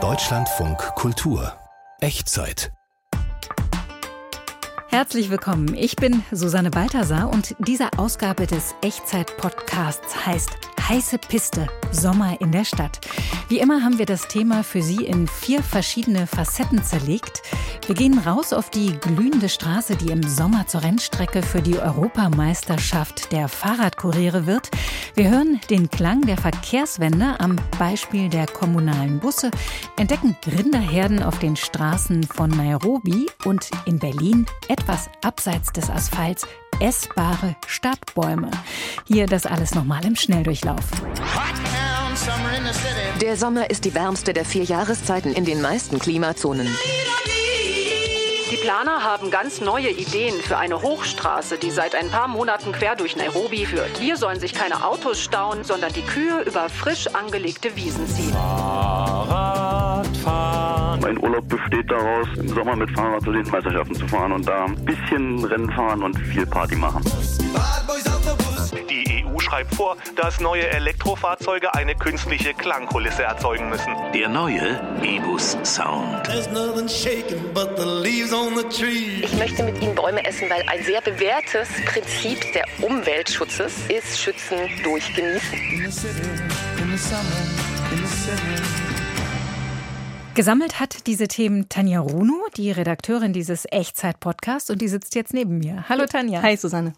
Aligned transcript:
Deutschlandfunk 0.00 0.78
Kultur 0.94 1.52
Echtzeit 2.00 2.70
Herzlich 4.88 5.30
willkommen. 5.30 5.74
Ich 5.74 5.96
bin 5.96 6.22
Susanne 6.30 6.70
Balthasar 6.70 7.28
und 7.28 7.56
diese 7.58 7.88
Ausgabe 7.96 8.46
des 8.46 8.76
Echtzeit-Podcasts 8.82 10.24
heißt 10.26 10.77
Heiße 10.88 11.18
Piste, 11.18 11.66
Sommer 11.90 12.40
in 12.40 12.50
der 12.50 12.64
Stadt. 12.64 13.00
Wie 13.50 13.58
immer 13.58 13.82
haben 13.82 13.98
wir 13.98 14.06
das 14.06 14.26
Thema 14.26 14.64
für 14.64 14.80
Sie 14.80 15.04
in 15.04 15.28
vier 15.28 15.62
verschiedene 15.62 16.26
Facetten 16.26 16.82
zerlegt. 16.82 17.42
Wir 17.86 17.94
gehen 17.94 18.18
raus 18.18 18.54
auf 18.54 18.70
die 18.70 18.98
glühende 18.98 19.50
Straße, 19.50 19.96
die 19.96 20.10
im 20.10 20.22
Sommer 20.22 20.66
zur 20.66 20.82
Rennstrecke 20.82 21.42
für 21.42 21.60
die 21.60 21.78
Europameisterschaft 21.78 23.32
der 23.32 23.48
Fahrradkuriere 23.48 24.46
wird. 24.46 24.70
Wir 25.14 25.28
hören 25.28 25.60
den 25.68 25.90
Klang 25.90 26.22
der 26.22 26.38
Verkehrswende 26.38 27.38
am 27.38 27.56
Beispiel 27.78 28.30
der 28.30 28.46
kommunalen 28.46 29.18
Busse, 29.18 29.50
entdecken 29.98 30.38
Rinderherden 30.46 31.22
auf 31.22 31.38
den 31.38 31.56
Straßen 31.56 32.22
von 32.22 32.48
Nairobi 32.48 33.26
und 33.44 33.70
in 33.84 33.98
Berlin, 33.98 34.46
etwas 34.68 35.10
abseits 35.22 35.70
des 35.70 35.90
Asphalts, 35.90 36.46
essbare 36.80 37.56
Stadtbäume. 37.66 38.50
Hier 39.06 39.26
das 39.26 39.46
alles 39.46 39.74
nochmal 39.74 40.04
im 40.04 40.16
Schnelldurchlauf. 40.16 40.84
Der 43.20 43.36
Sommer 43.36 43.70
ist 43.70 43.84
die 43.84 43.94
wärmste 43.94 44.32
der 44.32 44.44
vier 44.44 44.64
Jahreszeiten 44.64 45.32
in 45.32 45.44
den 45.44 45.60
meisten 45.60 45.98
Klimazonen. 45.98 46.68
Die 48.50 48.56
Planer 48.56 49.04
haben 49.04 49.30
ganz 49.30 49.60
neue 49.60 49.90
Ideen 49.90 50.40
für 50.40 50.56
eine 50.56 50.80
Hochstraße, 50.80 51.58
die 51.58 51.70
seit 51.70 51.94
ein 51.94 52.08
paar 52.08 52.28
Monaten 52.28 52.72
quer 52.72 52.96
durch 52.96 53.14
Nairobi 53.14 53.66
führt. 53.66 53.98
Hier 53.98 54.16
sollen 54.16 54.40
sich 54.40 54.54
keine 54.54 54.86
Autos 54.86 55.20
stauen, 55.20 55.64
sondern 55.64 55.92
die 55.92 56.02
Kühe 56.02 56.40
über 56.42 56.70
frisch 56.70 57.08
angelegte 57.08 57.76
Wiesen 57.76 58.08
ziehen. 58.08 58.34
Fahrradfahren. 60.04 61.00
Mein 61.00 61.18
Urlaub 61.18 61.48
besteht 61.48 61.90
daraus, 61.90 62.28
im 62.36 62.48
Sommer 62.48 62.76
mit 62.76 62.90
Fahrrad 62.90 63.22
zu 63.22 63.32
den 63.32 63.48
Meisterschaften 63.48 63.94
zu 63.94 64.06
fahren 64.08 64.32
und 64.32 64.46
da 64.46 64.66
ein 64.66 64.84
bisschen 64.84 65.42
Rennen 65.44 65.70
fahren 65.70 66.02
und 66.02 66.18
viel 66.18 66.44
Party 66.46 66.76
machen. 66.76 67.02
Die 68.88 69.24
EU 69.24 69.38
schreibt 69.38 69.74
vor, 69.74 69.96
dass 70.16 70.40
neue 70.40 70.68
Elektrofahrzeuge 70.68 71.74
eine 71.74 71.94
künstliche 71.94 72.54
Klangkulisse 72.54 73.22
erzeugen 73.22 73.68
müssen. 73.68 73.94
Der 74.14 74.28
neue 74.28 74.80
E-Bus 75.02 75.56
Sound. 75.64 76.28
Ich 76.28 76.50
möchte 79.38 79.62
mit 79.62 79.82
Ihnen 79.82 79.94
Bäume 79.94 80.24
essen, 80.24 80.50
weil 80.50 80.62
ein 80.68 80.82
sehr 80.84 81.00
bewährtes 81.00 81.68
Prinzip 81.86 82.40
der 82.52 82.64
Umweltschutzes 82.82 83.86
ist 83.88 84.20
Schützen 84.20 84.58
durch 84.84 85.14
Genießen. 85.14 85.58
Gesammelt 90.38 90.78
hat 90.78 91.08
diese 91.08 91.26
Themen 91.26 91.68
Tanja 91.68 91.98
Runo, 91.98 92.46
die 92.56 92.70
Redakteurin 92.70 93.32
dieses 93.32 93.66
Echtzeit-Podcasts, 93.72 94.70
und 94.70 94.80
die 94.80 94.86
sitzt 94.86 95.16
jetzt 95.16 95.34
neben 95.34 95.58
mir. 95.58 95.88
Hallo 95.88 96.06
Tanja. 96.06 96.42
Hi 96.42 96.56
Susanne. 96.56 96.92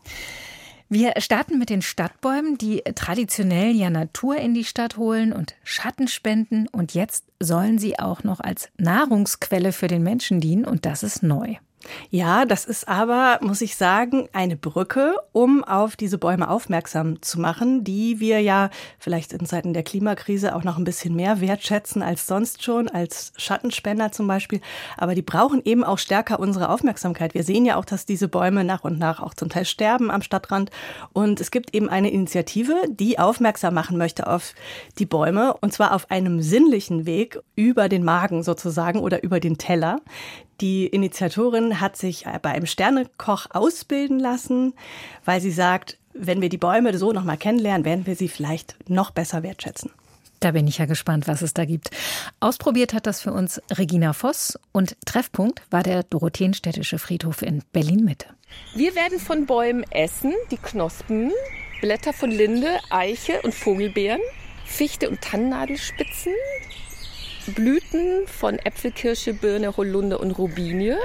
Wir 0.91 1.15
starten 1.17 1.59
mit 1.59 1.71
den 1.71 1.81
Stadtbäumen, 1.81 2.59
die 2.59 2.83
traditionell 2.95 3.75
ja 3.75 3.89
Natur 3.89 4.37
in 4.37 4.53
die 4.53 4.67
Stadt 4.67 4.99
holen 4.99 5.33
und 5.33 5.55
Schatten 5.65 6.07
spenden. 6.07 6.69
Und 6.69 6.93
jetzt 6.93 7.25
sollen 7.41 7.79
sie 7.79 7.99
auch 7.99 8.25
noch 8.25 8.41
als 8.41 8.69
Nahrungsquelle 8.77 9.73
für 9.73 9.87
den 9.87 10.03
Menschen 10.03 10.43
dienen. 10.43 10.67
Und 10.67 10.85
das 10.85 11.03
ist 11.03 11.23
neu. 11.23 11.55
Ja, 12.11 12.45
das 12.45 12.67
ist 12.67 12.89
aber, 12.89 13.39
muss 13.41 13.63
ich 13.63 13.77
sagen, 13.77 14.29
eine 14.33 14.57
Brücke, 14.57 15.15
um 15.33 15.65
auf 15.65 15.97
diese 15.97 16.19
Bäume 16.19 16.51
aufmerksam 16.51 17.23
zu 17.23 17.41
machen, 17.41 17.85
die 17.85 18.21
wir 18.21 18.41
ja 18.41 18.71
vielleicht 18.99 19.33
in 19.33 19.47
Zeiten 19.47 19.73
der 19.73 19.83
Klimakrise 19.83 20.55
auch 20.55 20.65
noch 20.65 20.77
ein 20.77 20.85
bisschen 20.85 21.17
mehr 21.17 21.41
wertschätzen 21.41 22.03
als 22.03 22.27
sonst 22.27 22.63
schon, 22.63 22.89
als 22.89 23.33
Schattenspender 23.37 24.13
zum 24.13 24.27
Beispiel. 24.27 24.61
Aber 24.99 25.15
die 25.15 25.23
brauchen 25.23 25.63
eben 25.65 25.83
auch 25.83 25.99
stärker 25.99 26.39
unsere 26.39 26.69
Aufmerksamkeit. 26.69 27.33
Wir 27.33 27.45
sehen 27.45 27.65
ja 27.65 27.77
auch, 27.77 27.85
dass 27.85 28.05
diese 28.05 28.29
Bäume 28.29 28.63
nach 28.65 28.85
und 28.85 28.99
nach 28.99 29.21
auch 29.21 29.35
zum 29.35 29.49
Teil 29.49 29.65
sterben 29.65 30.11
am 30.11 30.23
Stadtrand. 30.23 30.71
Und 31.15 31.41
es 31.41 31.51
gibt 31.51 31.75
eben 31.75 31.89
eine 31.89 32.11
Initiative, 32.11 32.75
die 32.89 33.19
aufmerksam 33.19 33.73
machen 33.73 33.97
möchte 33.97 34.27
auf 34.27 34.55
die 34.99 35.07
Bäume 35.07 35.55
und 35.61 35.73
zwar 35.73 35.95
auf 35.95 36.11
einem 36.11 36.43
sinnlichen 36.43 37.07
Weg 37.07 37.41
über 37.57 37.89
den 37.89 38.05
Magen 38.05 38.43
sozusagen 38.43 39.01
oder 39.01 39.23
über 39.23 39.41
den 39.41 39.57
Teller. 39.57 40.01
Die 40.61 40.87
Initiatorin 40.87 41.81
hat 41.81 41.97
sich 41.97 42.25
bei 42.43 42.51
einem 42.51 42.67
Sternekoch 42.67 43.47
ausbilden 43.51 44.19
lassen, 44.19 44.75
weil 45.25 45.41
sie 45.41 45.51
sagt, 45.51 45.97
wenn 46.13 46.43
wir 46.43 46.49
die 46.49 46.59
Bäume 46.59 46.97
so 46.99 47.13
nochmal 47.13 47.39
kennenlernen, 47.39 47.85
werden 47.85 48.07
wir 48.07 48.17
sie 48.17 48.29
vielleicht 48.29 48.77
noch 48.89 49.11
besser 49.11 49.43
wertschätzen. 49.43 49.91
Da 50.41 50.53
bin 50.53 50.67
ich 50.67 50.79
ja 50.79 50.87
gespannt, 50.87 51.29
was 51.29 51.43
es 51.43 51.53
da 51.53 51.67
gibt. 51.67 51.91
Ausprobiert 52.41 52.95
hat 52.95 53.07
das 53.07 53.21
für 53.21 53.33
uns 53.33 53.61
Regina 53.71 54.15
Voss 54.15 54.59
und 54.73 54.97
Treffpunkt 55.05 55.63
war 55.71 55.83
der 55.83 56.03
Dorotheenstädtische 56.03 56.99
Friedhof 56.99 57.43
in 57.43 57.63
Berlin-Mitte. 57.73 58.27
Wir 58.75 58.95
werden 58.95 59.21
von 59.21 59.47
Bäumen 59.47 59.85
essen, 59.91 60.33
die 60.51 60.57
Knospen, 60.57 61.31
Blätter 61.83 62.15
von 62.15 62.31
Linde, 62.31 62.79
Eiche 62.89 63.43
und 63.43 63.55
Vogelbeeren, 63.55 64.21
Fichte 64.65 65.11
und 65.11 65.21
Tannennadelspitzen, 65.21 66.33
Blüten 67.47 68.27
von 68.27 68.59
Äpfel, 68.59 68.93
Kirsche, 68.93 69.35
Birne, 69.35 69.77
Holunder 69.77 70.21
und 70.21 70.33
Rubinie. 70.33 70.97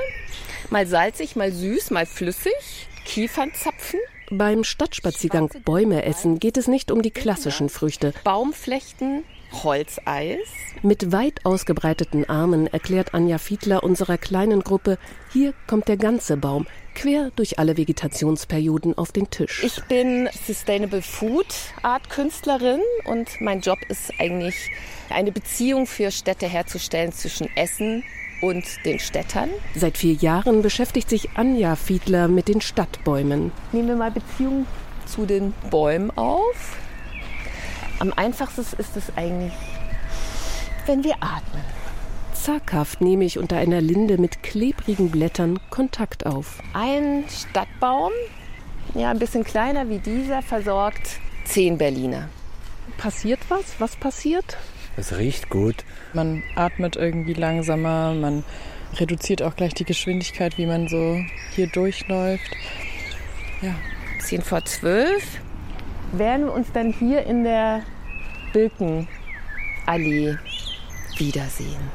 Mal 0.70 0.88
salzig, 0.88 1.36
mal 1.36 1.52
süß, 1.52 1.92
mal 1.92 2.06
flüssig. 2.06 2.88
Kiefernzapfen. 3.06 4.00
Beim 4.32 4.64
Stadtspaziergang 4.64 5.52
Bäume 5.64 6.04
essen 6.04 6.40
geht 6.40 6.58
es 6.58 6.68
nicht 6.68 6.90
um 6.90 7.04
die 7.04 7.12
klassischen 7.12 7.70
Früchte. 7.70 8.14
Baumflechten, 8.24 9.24
Holzeis. 9.64 10.40
Mit 10.82 11.12
weit 11.12 11.46
ausgebreiteten 11.46 12.30
Armen 12.30 12.68
erklärt 12.68 13.14
Anja 13.14 13.38
Fiedler 13.38 13.84
unserer 13.84 14.18
kleinen 14.18 14.62
Gruppe, 14.62 14.98
hier 15.32 15.54
kommt 15.68 15.88
der 15.88 15.98
ganze 15.98 16.38
Baum 16.38 16.68
quer 16.96 17.32
durch 17.36 17.60
alle 17.60 17.78
Vegetationsperioden 17.78 18.98
auf 18.98 19.12
den 19.12 19.30
Tisch. 19.30 19.64
Ich 19.64 19.84
bin 19.84 20.30
Sustainable 20.48 21.02
Food 21.02 21.48
Art 21.84 22.10
Künstlerin 22.10 22.82
und 23.06 23.42
mein 23.42 23.62
Job 23.62 23.80
ist 23.90 24.12
eigentlich 24.18 24.72
eine 25.10 25.32
Beziehung 25.32 25.86
für 25.86 26.10
Städte 26.10 26.48
herzustellen 26.48 27.12
zwischen 27.12 27.50
Essen 27.56 28.04
und 28.42 28.64
den 28.86 29.00
Städtern. 29.00 29.50
Seit 29.76 29.98
vier 29.98 30.14
Jahren 30.14 30.62
beschäftigt 30.62 31.10
sich 31.10 31.30
Anja 31.36 31.76
Fiedler 31.76 32.28
mit 32.28 32.48
den 32.48 32.62
Stadtbäumen. 32.62 33.52
Nehmen 33.72 33.90
wir 33.90 33.96
mal 33.96 34.12
Beziehung 34.12 34.66
zu 35.06 35.26
den 35.26 35.54
Bäumen 35.70 36.12
auf. 36.18 36.78
Am 38.00 38.12
einfachsten 38.14 38.62
ist 38.62 38.98
es 38.98 39.16
eigentlich, 39.16 39.54
wenn 40.86 41.04
wir 41.04 41.16
atmen. 41.16 41.64
Zaghaft 42.34 43.02
nehme 43.02 43.24
ich 43.24 43.40
unter 43.40 43.58
einer 43.58 43.82
Linde 43.82 44.18
mit 44.18 44.44
klebrigen 44.44 45.10
Blättern 45.10 45.60
Kontakt 45.70 46.26
auf. 46.26 46.62
Ein 46.74 47.24
Stadtbaum, 47.30 48.12
ja 48.94 49.10
ein 49.10 49.18
bisschen 49.18 49.44
kleiner 49.44 49.90
wie 49.90 50.00
dieser, 50.00 50.42
versorgt 50.42 51.20
zehn 51.46 51.78
Berliner. 51.78 52.30
Passiert 52.98 53.40
was? 53.50 53.80
Was 53.80 53.96
passiert? 53.96 54.58
Es 54.98 55.18
riecht 55.18 55.50
gut. 55.50 55.86
Man 56.14 56.44
atmet 56.56 56.98
irgendwie 56.98 57.34
langsamer, 57.34 58.14
man 58.14 58.44
reduziert 58.98 59.42
auch 59.42 59.56
gleich 59.56 59.74
die 59.74 59.86
Geschwindigkeit, 59.86 60.58
wie 60.58 60.66
man 60.66 60.88
so 60.88 61.18
hier 61.56 61.68
durchläuft. 61.68 62.52
Ja. 63.62 63.74
Zehn 64.20 64.42
vor 64.42 64.66
zwölf 64.66 65.24
werden 66.14 66.46
wir 66.46 66.54
uns 66.54 66.72
dann 66.72 66.92
hier 66.92 67.24
in 67.24 67.44
der 67.44 67.84
Birkenallee 68.54 70.38
wiedersehen. 71.18 71.92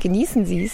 Genießen 0.00 0.46
Sie 0.46 0.64
es. 0.64 0.72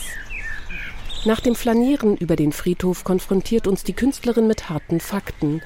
Nach 1.25 1.41
dem 1.41 1.57
Flanieren 1.57 2.17
über 2.17 2.37
den 2.37 2.53
Friedhof 2.53 3.03
konfrontiert 3.03 3.67
uns 3.67 3.83
die 3.83 3.95
Künstlerin 3.95 4.47
mit 4.47 4.69
harten 4.69 5.01
Fakten. 5.01 5.61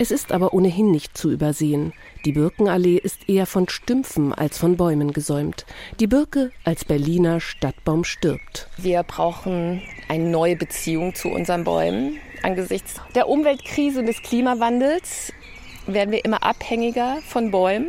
Es 0.00 0.10
ist 0.10 0.30
aber 0.30 0.52
ohnehin 0.52 0.90
nicht 0.90 1.16
zu 1.16 1.30
übersehen. 1.30 1.92
Die 2.24 2.32
Birkenallee 2.32 2.98
ist 2.98 3.28
eher 3.28 3.46
von 3.46 3.68
Stümpfen 3.68 4.32
als 4.32 4.58
von 4.58 4.76
Bäumen 4.76 5.12
gesäumt. 5.12 5.64
Die 5.98 6.06
Birke 6.06 6.52
als 6.62 6.84
Berliner 6.84 7.40
Stadtbaum 7.40 8.04
stirbt. 8.04 8.68
Wir 8.76 9.02
brauchen 9.02 9.82
eine 10.08 10.30
neue 10.30 10.54
Beziehung 10.54 11.14
zu 11.14 11.30
unseren 11.30 11.64
Bäumen. 11.64 12.18
Angesichts 12.42 13.00
der 13.14 13.28
Umweltkrise 13.28 14.00
und 14.00 14.06
des 14.06 14.22
Klimawandels 14.22 15.32
werden 15.94 16.12
wir 16.12 16.24
immer 16.24 16.42
abhängiger 16.42 17.18
von 17.26 17.50
Bäumen, 17.50 17.88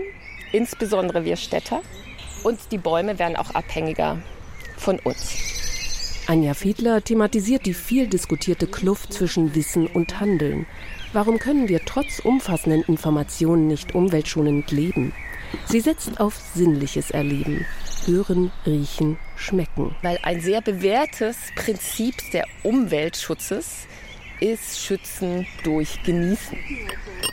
insbesondere 0.52 1.26
wir 1.26 1.36
Städter. 1.36 1.82
Und 2.44 2.60
die 2.72 2.78
Bäume 2.78 3.20
werden 3.20 3.36
auch 3.36 3.52
abhängiger 3.52 4.18
von 4.78 5.00
uns. 5.00 5.38
Anja 6.28 6.54
Fiedler 6.54 7.04
thematisiert 7.04 7.66
die 7.66 7.74
viel 7.74 8.08
diskutierte 8.08 8.68
Kluft 8.68 9.14
zwischen 9.14 9.56
Wissen 9.56 9.88
und 9.88 10.20
Handeln. 10.20 10.68
Warum 11.12 11.40
können 11.40 11.68
wir 11.68 11.84
trotz 11.86 12.20
umfassenden 12.20 12.84
Informationen 12.84 13.68
nicht 13.68 13.96
umweltschonend 13.96 14.70
leben? 14.72 15.12
Sie 15.66 15.80
setzt 15.80 16.20
auf 16.20 16.36
sinnliches 16.54 17.10
Erleben. 17.10 17.66
Hören, 18.06 18.52
riechen, 18.66 19.18
schmecken. 19.36 19.96
Weil 20.04 20.20
ein 20.22 20.40
sehr 20.40 20.62
bewährtes 20.62 21.36
Prinzip 21.56 22.16
der 22.32 22.46
Umweltschutzes 22.62 23.88
ist 24.40 24.80
Schützen 24.80 25.46
durch 25.64 26.02
Genießen. 26.04 26.58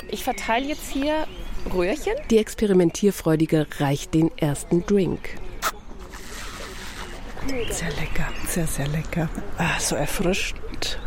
Ich 0.08 0.24
verteile 0.24 0.66
jetzt 0.66 0.90
hier 0.90 1.26
Röhrchen. 1.72 2.14
Die 2.30 2.38
Experimentierfreudige 2.38 3.66
reicht 3.78 4.14
den 4.14 4.36
ersten 4.38 4.84
Drink. 4.86 5.28
Sehr 7.70 7.90
lecker, 7.90 8.26
sehr, 8.46 8.66
sehr 8.66 8.88
lecker. 8.88 9.28
Ah, 9.58 9.78
so 9.78 9.94
erfrischend. 9.94 10.98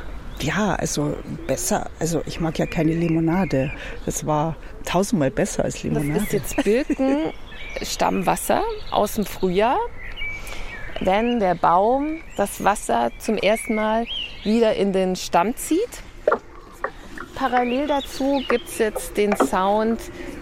Ja, 0.42 0.76
also 0.76 1.18
besser. 1.48 1.90
Also 2.00 2.22
ich 2.26 2.40
mag 2.40 2.58
ja 2.60 2.66
keine 2.66 2.94
Limonade. 2.94 3.74
Das 4.06 4.26
war 4.26 4.56
tausendmal 4.86 5.32
besser 5.32 5.66
als 5.66 5.84
Limonade. 5.84 6.14
Das 6.14 6.24
ist 6.24 6.32
jetzt 6.34 6.56
Birkenstammwasser 6.64 8.64
aus 8.92 9.16
dem 9.16 9.26
Frühjahr. 9.26 9.78
Wenn 11.02 11.42
der 11.42 11.56
Baum 11.56 12.22
das 12.38 12.64
Wasser 12.64 13.12
zum 13.20 13.36
ersten 13.38 13.76
Mal 13.76 14.06
wieder 14.44 14.76
in 14.76 14.94
den 14.94 15.16
Stamm 15.16 15.56
zieht. 15.56 16.04
Parallel 17.36 17.88
dazu 17.88 18.44
gibt 18.50 18.68
es 18.68 18.78
jetzt 18.80 19.16
den 19.16 19.36
Sound, 19.38 20.00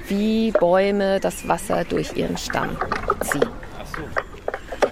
wie 0.08 0.52
Bäume 0.52 1.20
das 1.20 1.48
Wasser 1.48 1.84
durch 1.84 2.16
ihren 2.16 2.38
Stamm 2.38 2.78
ziehen. 3.22 3.50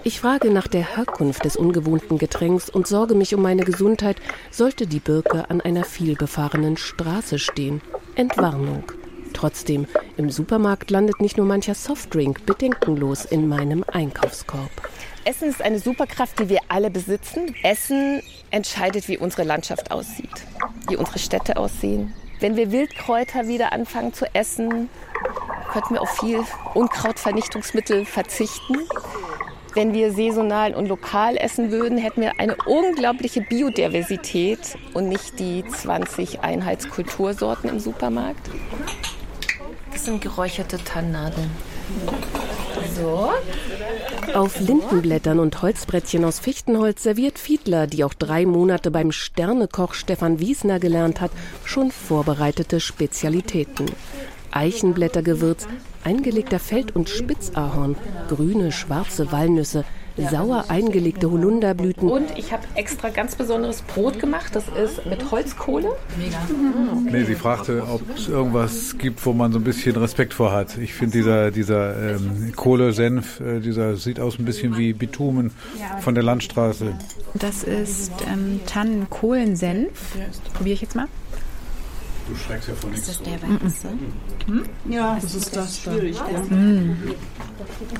Ich 0.03 0.19
frage 0.19 0.51
nach 0.51 0.67
der 0.67 0.95
Herkunft 0.95 1.45
des 1.45 1.55
ungewohnten 1.55 2.19
Getränks 2.19 2.69
und 2.69 2.85
sorge 2.85 3.15
mich 3.15 3.33
um 3.33 3.41
meine 3.41 3.63
Gesundheit, 3.63 4.17
sollte 4.51 4.85
die 4.85 4.99
Birke 4.99 5.49
an 5.49 5.61
einer 5.61 5.83
vielbefahrenen 5.83 6.77
Straße 6.77 7.39
stehen. 7.39 7.81
Entwarnung. 8.13 8.83
Trotzdem, 9.33 9.87
im 10.15 10.29
Supermarkt 10.29 10.91
landet 10.91 11.21
nicht 11.21 11.37
nur 11.37 11.47
mancher 11.47 11.73
Softdrink 11.73 12.45
bedenkenlos 12.45 13.25
in 13.25 13.47
meinem 13.47 13.83
Einkaufskorb. 13.91 14.69
Essen 15.25 15.49
ist 15.49 15.63
eine 15.63 15.79
Superkraft, 15.79 16.39
die 16.39 16.49
wir 16.49 16.59
alle 16.67 16.91
besitzen. 16.91 17.55
Essen 17.63 18.21
entscheidet, 18.51 19.07
wie 19.07 19.17
unsere 19.17 19.41
Landschaft 19.41 19.89
aussieht, 19.89 20.29
wie 20.87 20.95
unsere 20.95 21.17
Städte 21.17 21.57
aussehen. 21.57 22.13
Wenn 22.39 22.55
wir 22.55 22.71
Wildkräuter 22.71 23.47
wieder 23.47 23.73
anfangen 23.73 24.13
zu 24.13 24.27
essen, 24.35 24.87
könnten 25.71 25.95
wir 25.95 26.03
auf 26.03 26.19
viel 26.19 26.43
Unkrautvernichtungsmittel 26.75 28.05
verzichten. 28.05 28.75
Wenn 29.73 29.93
wir 29.93 30.13
saisonal 30.13 30.75
und 30.75 30.87
lokal 30.87 31.37
essen 31.37 31.71
würden, 31.71 31.97
hätten 31.97 32.21
wir 32.21 32.39
eine 32.39 32.55
unglaubliche 32.67 33.41
Biodiversität 33.41 34.77
und 34.93 35.09
nicht 35.09 35.39
die 35.39 35.65
20 35.65 36.41
Einheitskultursorten 36.41 37.67
im 37.67 37.79
Supermarkt. 37.79 38.47
Das 39.95 40.03
sind 40.03 40.19
geräucherte 40.19 40.77
Tannennadeln. 40.77 41.49
So. 42.97 43.31
Auf 44.33 44.59
Lindenblättern 44.59 45.39
und 45.39 45.61
Holzbrettchen 45.61 46.25
aus 46.25 46.39
Fichtenholz 46.39 47.01
serviert 47.01 47.39
Fiedler, 47.39 47.87
die 47.87 48.03
auch 48.03 48.13
drei 48.13 48.45
Monate 48.45 48.91
beim 48.91 49.13
Sternekoch 49.13 49.93
Stefan 49.93 50.41
Wiesner 50.41 50.81
gelernt 50.81 51.21
hat, 51.21 51.31
schon 51.63 51.91
vorbereitete 51.91 52.81
Spezialitäten. 52.81 53.85
Eichenblättergewürz, 54.51 55.65
eingelegter 56.03 56.59
Feld- 56.59 56.93
und 56.93 57.07
Spitzahorn, 57.07 57.95
grüne, 58.27 58.73
schwarze 58.73 59.31
Walnüsse, 59.31 59.85
sauer 60.17 60.65
eingelegte 60.69 61.29
Holunderblüten. 61.29 62.09
Und 62.09 62.37
ich 62.37 62.51
habe 62.51 62.63
extra 62.75 63.09
ganz 63.09 63.35
besonderes 63.35 63.81
Brot 63.81 64.19
gemacht. 64.19 64.55
Das 64.55 64.65
ist 64.67 65.05
mit 65.05 65.31
Holzkohle. 65.31 65.95
Mega. 66.17 66.37
Nee, 67.11 67.23
sie 67.25 67.35
fragte, 67.35 67.83
ob 67.87 68.01
es 68.15 68.27
irgendwas 68.27 68.97
gibt, 68.97 69.25
wo 69.25 69.33
man 69.33 69.51
so 69.51 69.59
ein 69.59 69.63
bisschen 69.63 69.95
Respekt 69.95 70.33
vor 70.33 70.51
hat. 70.51 70.77
Ich 70.77 70.93
finde 70.93 71.17
dieser, 71.17 71.51
dieser 71.51 72.15
ähm, 72.15 72.53
Kohlesenf, 72.55 73.39
äh, 73.39 73.59
dieser 73.59 73.97
sieht 73.97 74.19
aus 74.19 74.39
ein 74.39 74.45
bisschen 74.45 74.77
wie 74.77 74.93
Bitumen 74.93 75.51
von 75.99 76.15
der 76.15 76.23
Landstraße. 76.23 76.93
Das 77.33 77.63
ist 77.63 78.11
ähm, 78.31 78.61
Tannenkohlensenf. 78.65 80.15
Probiere 80.53 80.75
ich 80.75 80.81
jetzt 80.81 80.95
mal. 80.95 81.07
Du 82.27 82.35
schreckst 82.35 82.69
ja 82.69 82.75
von 82.75 82.89
nichts. 82.89 83.07
Ist 83.07 83.19
das 83.19 83.27
der 83.27 83.41
weiße? 83.41 83.89
Hm? 84.47 84.63
Ja, 84.89 85.17
das 85.21 85.35
ist 85.35 85.55
das 85.55 85.83
da. 85.83 85.91
Mm. 85.91 86.97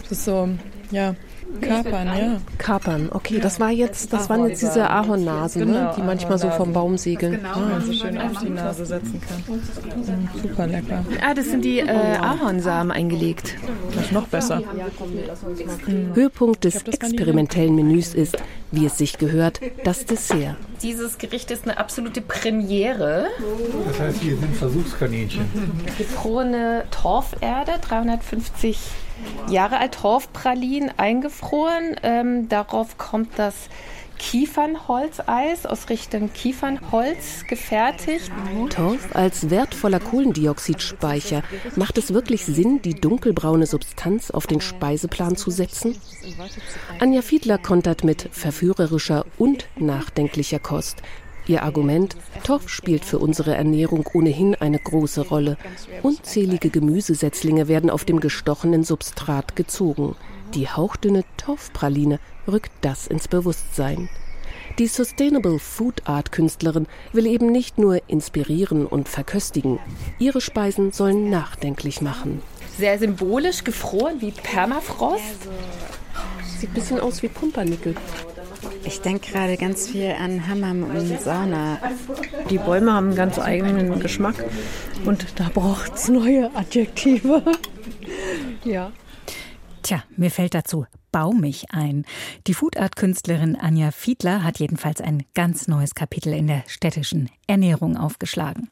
Das 0.02 0.12
ist 0.12 0.26
so, 0.26 0.50
ja, 0.90 1.16
Kapern, 1.62 2.08
ja. 2.08 2.42
Kapern, 2.58 3.10
okay, 3.12 3.40
das 3.40 3.60
war 3.60 3.72
jetzt, 3.72 4.12
das 4.12 4.30
waren 4.30 4.48
jetzt 4.48 4.62
diese 4.62 4.90
Ahornnasen, 4.90 5.70
ne, 5.70 5.94
die 5.96 6.02
manchmal 6.02 6.38
so 6.38 6.50
vom 6.50 6.74
Baum 6.74 6.98
segeln. 6.98 7.34
Genau, 7.34 7.60
man 7.60 7.82
so 7.82 7.94
schön 7.94 8.18
auf 8.18 8.40
die 8.40 8.50
Nase 8.50 8.86
setzen 8.86 9.22
kann. 9.22 9.42
Mm, 9.48 10.30
super 10.42 10.68
lecker. 10.68 11.06
Ah, 11.26 11.34
das 11.34 11.46
sind 11.46 11.64
die 11.64 11.80
äh, 11.80 12.18
Ahornsamen 12.18 12.92
eingelegt. 12.92 13.56
Das 13.96 14.06
ist 14.06 14.12
noch 14.12 14.28
besser. 14.28 14.62
Höhepunkt 16.14 16.64
des 16.64 16.84
experimentellen 16.84 17.76
Menüs 17.76 18.14
ist, 18.14 18.38
wie 18.72 18.86
es 18.86 18.98
sich 18.98 19.18
gehört, 19.18 19.62
das 19.84 20.06
Dessert. 20.06 20.58
Dieses 20.82 21.18
Gericht 21.18 21.52
ist 21.52 21.64
eine 21.64 21.78
absolute 21.78 22.22
Premiere. 22.22 23.28
Das 23.88 24.00
heißt, 24.00 24.22
hier 24.22 24.38
sind 24.38 24.56
Versuchskaninchen. 24.58 25.46
Gefrorene 25.98 26.84
Torferde, 26.92 27.74
350 27.82 28.78
Jahre 29.50 29.78
alt, 29.80 29.96
Torfpralinen 29.96 30.92
eingefroren. 30.98 31.96
Ähm, 32.04 32.50
darauf 32.50 32.98
kommt 32.98 33.30
das 33.38 33.70
Kiefernholzeis 34.18 35.66
aus 35.66 35.90
Richtung 35.90 36.32
Kiefernholz 36.32 37.46
gefertigt. 37.48 38.32
Torf 38.70 39.14
als 39.14 39.50
wertvoller 39.50 40.00
Kohlendioxidspeicher. 40.00 41.44
Macht 41.76 41.98
es 41.98 42.14
wirklich 42.14 42.46
Sinn, 42.46 42.82
die 42.82 42.96
dunkelbraune 42.96 43.68
Substanz 43.68 44.32
auf 44.32 44.48
den 44.48 44.62
Speiseplan 44.62 45.36
zu 45.36 45.52
setzen? 45.52 45.96
Anja 47.00 47.22
Fiedler 47.22 47.58
kontert 47.58 48.04
mit 48.04 48.30
verführerischer 48.32 49.26
und 49.38 49.68
nachdenklicher 49.76 50.60
Kost. 50.60 51.02
Ihr 51.48 51.64
Argument, 51.64 52.16
Torf 52.44 52.70
spielt 52.70 53.06
für 53.06 53.20
unsere 53.20 53.56
Ernährung 53.56 54.06
ohnehin 54.14 54.56
eine 54.56 54.80
große 54.80 55.28
Rolle. 55.28 55.58
Unzählige 56.02 56.70
Gemüsesetzlinge 56.70 57.68
werden 57.68 57.90
auf 57.90 58.06
dem 58.06 58.20
gestochenen 58.20 58.84
Substrat 58.84 59.56
gezogen. 59.56 60.16
Die 60.54 60.68
hauchdünne 60.68 61.24
Torfpraline 61.38 62.20
rückt 62.48 62.72
das 62.82 63.08
ins 63.08 63.28
Bewusstsein. 63.28 64.10
Die 64.80 64.88
Sustainable 64.88 65.60
Food 65.60 66.02
Art 66.06 66.32
Künstlerin 66.32 66.88
will 67.14 67.28
eben 67.28 67.52
nicht 67.52 67.78
nur 67.78 68.02
inspirieren 68.10 68.86
und 68.86 69.08
verköstigen. 69.08 69.80
Ihre 70.20 70.42
Speisen 70.42 70.92
sollen 70.92 71.30
nachdenklich 71.30 72.02
machen. 72.02 72.42
Sehr 72.78 73.00
symbolisch 73.00 73.64
gefroren 73.64 74.20
wie 74.20 74.32
Permafrost. 74.32 75.48
Sieht 76.60 76.72
ein 76.72 76.74
bisschen 76.74 77.00
aus 77.00 77.22
wie 77.22 77.30
Pumpernickel. 77.30 77.96
Ich 78.86 79.02
denke 79.02 79.32
gerade 79.32 79.58
ganz 79.58 79.90
viel 79.90 80.12
an 80.12 80.48
Hammam 80.48 80.84
und 80.84 81.20
Sauna. 81.20 81.80
Die 82.50 82.58
Bäume 82.58 82.94
haben 82.94 83.08
einen 83.08 83.16
ganz 83.16 83.40
eigenen 83.40 84.00
Geschmack 84.00 84.36
und 85.06 85.26
da 85.40 85.50
braucht 85.54 85.96
es 85.96 86.08
neue 86.08 86.56
Adjektive. 86.56 87.44
ja. 88.64 88.92
Tja, 89.82 90.04
mir 90.16 90.32
fällt 90.32 90.54
dazu 90.54 90.86
baumig 91.16 91.68
ein. 91.70 92.04
Die 92.46 92.54
Foodart-Künstlerin 92.54 93.56
Anja 93.56 93.92
Fiedler 93.92 94.44
hat 94.44 94.60
jedenfalls 94.60 95.00
ein 95.00 95.24
ganz 95.34 95.70
neues 95.70 95.96
Kapitel 95.96 96.34
in 96.34 96.48
der 96.48 96.66
städtischen 96.68 97.30
Ernährung 97.48 97.96
aufgeschlagen. 97.96 98.70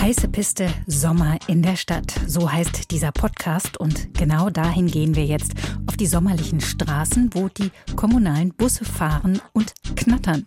Heiße 0.00 0.28
Piste 0.28 0.66
Sommer 0.86 1.38
in 1.46 1.62
der 1.62 1.76
Stadt. 1.76 2.14
So 2.26 2.50
heißt 2.50 2.90
dieser 2.90 3.12
Podcast. 3.12 3.76
Und 3.76 4.14
genau 4.14 4.48
dahin 4.48 4.86
gehen 4.86 5.14
wir 5.14 5.26
jetzt 5.26 5.52
auf 5.86 5.98
die 5.98 6.06
sommerlichen 6.06 6.62
Straßen, 6.62 7.28
wo 7.34 7.48
die 7.48 7.70
kommunalen 7.96 8.54
Busse 8.54 8.86
fahren 8.86 9.42
und 9.52 9.74
knattern. 9.96 10.46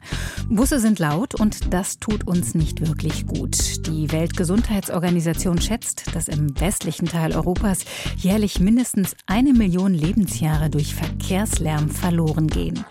Busse 0.49 0.79
sind 0.79 0.97
laut 0.97 1.39
und 1.39 1.71
das 1.71 1.99
tut 1.99 2.25
uns 2.25 2.55
nicht 2.55 2.81
wirklich 2.81 3.27
gut. 3.27 3.85
Die 3.85 4.11
Weltgesundheitsorganisation 4.11 5.61
schätzt, 5.61 6.15
dass 6.15 6.29
im 6.29 6.59
westlichen 6.59 7.05
Teil 7.05 7.35
Europas 7.35 7.85
jährlich 8.17 8.59
mindestens 8.59 9.15
eine 9.27 9.53
Million 9.53 9.93
Lebensjahre 9.93 10.71
durch 10.71 10.95
Verkehrslärm 10.95 11.89
verloren 11.89 12.47
gehen. 12.47 12.83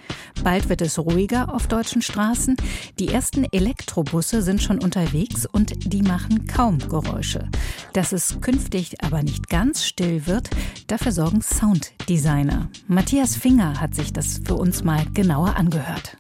Bald 0.45 0.69
wird 0.69 0.81
es 0.81 0.99
ruhiger 0.99 1.55
auf 1.55 1.67
deutschen 1.67 2.03
Straßen. 2.03 2.57
Die 2.99 3.09
ersten 3.09 3.45
Elektrobusse 3.45 4.43
sind 4.43 4.63
schon 4.63 4.79
unterwegs 4.79 5.47
und 5.47 5.93
die 5.93 6.03
machen 6.03 6.47
kaum 6.47 6.79
Geräusche. 6.79 7.49
Dass 7.93 8.13
es 8.13 8.41
künftig 8.41 9.03
aber 9.05 9.23
nicht 9.23 9.49
ganz 9.49 9.85
still 9.85 10.27
wird, 10.27 10.51
dafür 10.87 11.13
sorgen 11.13 11.43
Sounddesigner. 11.43 12.69
Matthias 12.89 13.37
Finger 13.37 13.81
hat 13.81 13.95
sich 13.95 14.13
das 14.13 14.41
für 14.45 14.55
uns 14.55 14.83
mal 14.83 15.05
genauer 15.15 15.57
angehört. 15.57 16.17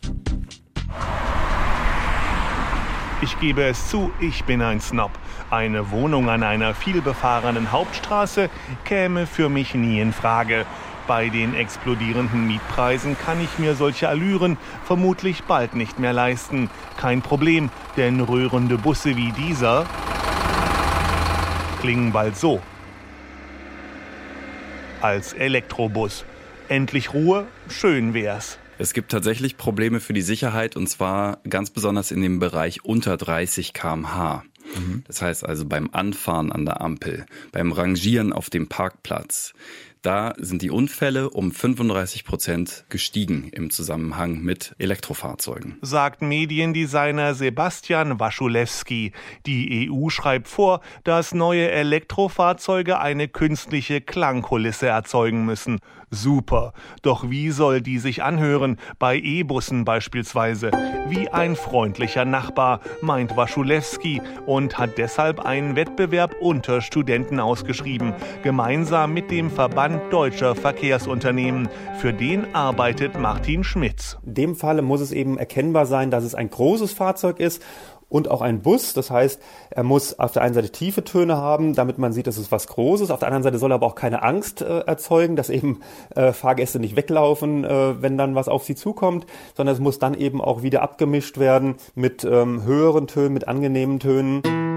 Ich 3.22 3.38
gebe 3.38 3.62
es 3.62 3.88
zu, 3.88 4.10
ich 4.18 4.42
bin 4.44 4.60
ein 4.62 4.80
Snob. 4.80 5.12
Eine 5.48 5.92
Wohnung 5.92 6.28
an 6.28 6.42
einer 6.42 6.74
vielbefahrenen 6.74 7.70
Hauptstraße 7.70 8.50
käme 8.84 9.28
für 9.28 9.48
mich 9.48 9.74
nie 9.74 10.00
in 10.00 10.12
Frage. 10.12 10.66
Bei 11.06 11.28
den 11.28 11.54
explodierenden 11.54 12.46
Mietpreisen 12.46 13.18
kann 13.18 13.42
ich 13.42 13.58
mir 13.58 13.74
solche 13.74 14.08
Allüren 14.08 14.56
vermutlich 14.84 15.42
bald 15.44 15.74
nicht 15.74 15.98
mehr 15.98 16.12
leisten. 16.12 16.70
Kein 16.96 17.22
Problem, 17.22 17.70
denn 17.96 18.20
rührende 18.20 18.78
Busse 18.78 19.16
wie 19.16 19.32
dieser 19.32 19.86
klingen 21.80 22.12
bald 22.12 22.36
so. 22.36 22.62
Als 25.00 25.32
Elektrobus. 25.32 26.24
Endlich 26.68 27.12
Ruhe, 27.12 27.48
schön 27.68 28.14
wär's. 28.14 28.58
Es 28.78 28.92
gibt 28.92 29.10
tatsächlich 29.10 29.56
Probleme 29.56 29.98
für 29.98 30.12
die 30.12 30.22
Sicherheit 30.22 30.76
und 30.76 30.86
zwar 30.86 31.40
ganz 31.48 31.70
besonders 31.70 32.12
in 32.12 32.22
dem 32.22 32.38
Bereich 32.38 32.84
unter 32.84 33.16
30 33.16 33.72
kmh. 33.72 34.44
Mhm. 34.76 35.02
Das 35.06 35.22
heißt 35.22 35.44
also 35.44 35.66
beim 35.66 35.90
Anfahren 35.90 36.52
an 36.52 36.64
der 36.64 36.80
Ampel, 36.80 37.26
beim 37.50 37.72
Rangieren 37.72 38.32
auf 38.32 38.48
dem 38.48 38.68
Parkplatz. 38.68 39.52
Da 40.02 40.34
sind 40.36 40.62
die 40.62 40.70
Unfälle 40.72 41.30
um 41.30 41.52
35 41.52 42.24
Prozent 42.24 42.84
gestiegen 42.88 43.48
im 43.52 43.70
Zusammenhang 43.70 44.40
mit 44.40 44.74
Elektrofahrzeugen. 44.78 45.78
Sagt 45.80 46.22
Mediendesigner 46.22 47.34
Sebastian 47.34 48.18
Waschulewski. 48.18 49.12
Die 49.46 49.88
EU 49.88 50.08
schreibt 50.08 50.48
vor, 50.48 50.80
dass 51.04 51.34
neue 51.34 51.70
Elektrofahrzeuge 51.70 52.98
eine 52.98 53.28
künstliche 53.28 54.00
Klangkulisse 54.00 54.88
erzeugen 54.88 55.44
müssen. 55.44 55.78
Super. 56.10 56.72
Doch 57.02 57.30
wie 57.30 57.50
soll 57.50 57.80
die 57.80 57.98
sich 57.98 58.24
anhören? 58.24 58.78
Bei 58.98 59.16
E-Bussen 59.16 59.84
beispielsweise. 59.84 60.72
Wie 61.08 61.28
ein 61.28 61.56
freundlicher 61.56 62.24
Nachbar, 62.24 62.80
meint 63.00 63.36
Waschulewski 63.36 64.20
und 64.46 64.78
hat 64.78 64.98
deshalb 64.98 65.40
einen 65.40 65.74
Wettbewerb 65.74 66.34
unter 66.40 66.82
Studenten 66.82 67.40
ausgeschrieben. 67.40 68.14
Gemeinsam 68.42 69.14
mit 69.14 69.30
dem 69.30 69.50
Verband 69.50 69.91
Deutscher 70.10 70.54
Verkehrsunternehmen. 70.54 71.68
Für 71.98 72.12
den 72.12 72.54
arbeitet 72.54 73.18
Martin 73.18 73.64
Schmitz. 73.64 74.18
In 74.24 74.34
dem 74.34 74.56
Falle 74.56 74.82
muss 74.82 75.00
es 75.00 75.12
eben 75.12 75.38
erkennbar 75.38 75.86
sein, 75.86 76.10
dass 76.10 76.24
es 76.24 76.34
ein 76.34 76.50
großes 76.50 76.92
Fahrzeug 76.92 77.40
ist 77.40 77.62
und 78.12 78.30
auch 78.30 78.42
ein 78.42 78.60
Bus. 78.60 78.92
Das 78.92 79.10
heißt, 79.10 79.40
er 79.70 79.82
muss 79.82 80.18
auf 80.18 80.32
der 80.32 80.42
einen 80.42 80.54
Seite 80.54 80.70
tiefe 80.70 81.02
Töne 81.02 81.38
haben, 81.38 81.74
damit 81.74 81.98
man 81.98 82.12
sieht, 82.12 82.26
dass 82.26 82.36
es 82.36 82.52
was 82.52 82.66
Großes. 82.66 83.10
Auf 83.10 83.20
der 83.20 83.28
anderen 83.28 83.42
Seite 83.42 83.58
soll 83.58 83.72
er 83.72 83.76
aber 83.76 83.86
auch 83.86 83.94
keine 83.94 84.22
Angst 84.22 84.60
äh, 84.60 84.80
erzeugen, 84.80 85.34
dass 85.34 85.48
eben 85.48 85.80
äh, 86.14 86.32
Fahrgäste 86.32 86.78
nicht 86.78 86.94
weglaufen, 86.94 87.64
äh, 87.64 88.02
wenn 88.02 88.18
dann 88.18 88.34
was 88.34 88.48
auf 88.48 88.64
sie 88.64 88.74
zukommt, 88.74 89.26
sondern 89.56 89.74
es 89.74 89.80
muss 89.80 89.98
dann 89.98 90.14
eben 90.14 90.40
auch 90.40 90.62
wieder 90.62 90.82
abgemischt 90.82 91.38
werden 91.38 91.76
mit 91.94 92.24
ähm, 92.24 92.64
höheren 92.64 93.06
Tönen, 93.06 93.32
mit 93.32 93.48
angenehmen 93.48 93.98
Tönen. 93.98 94.71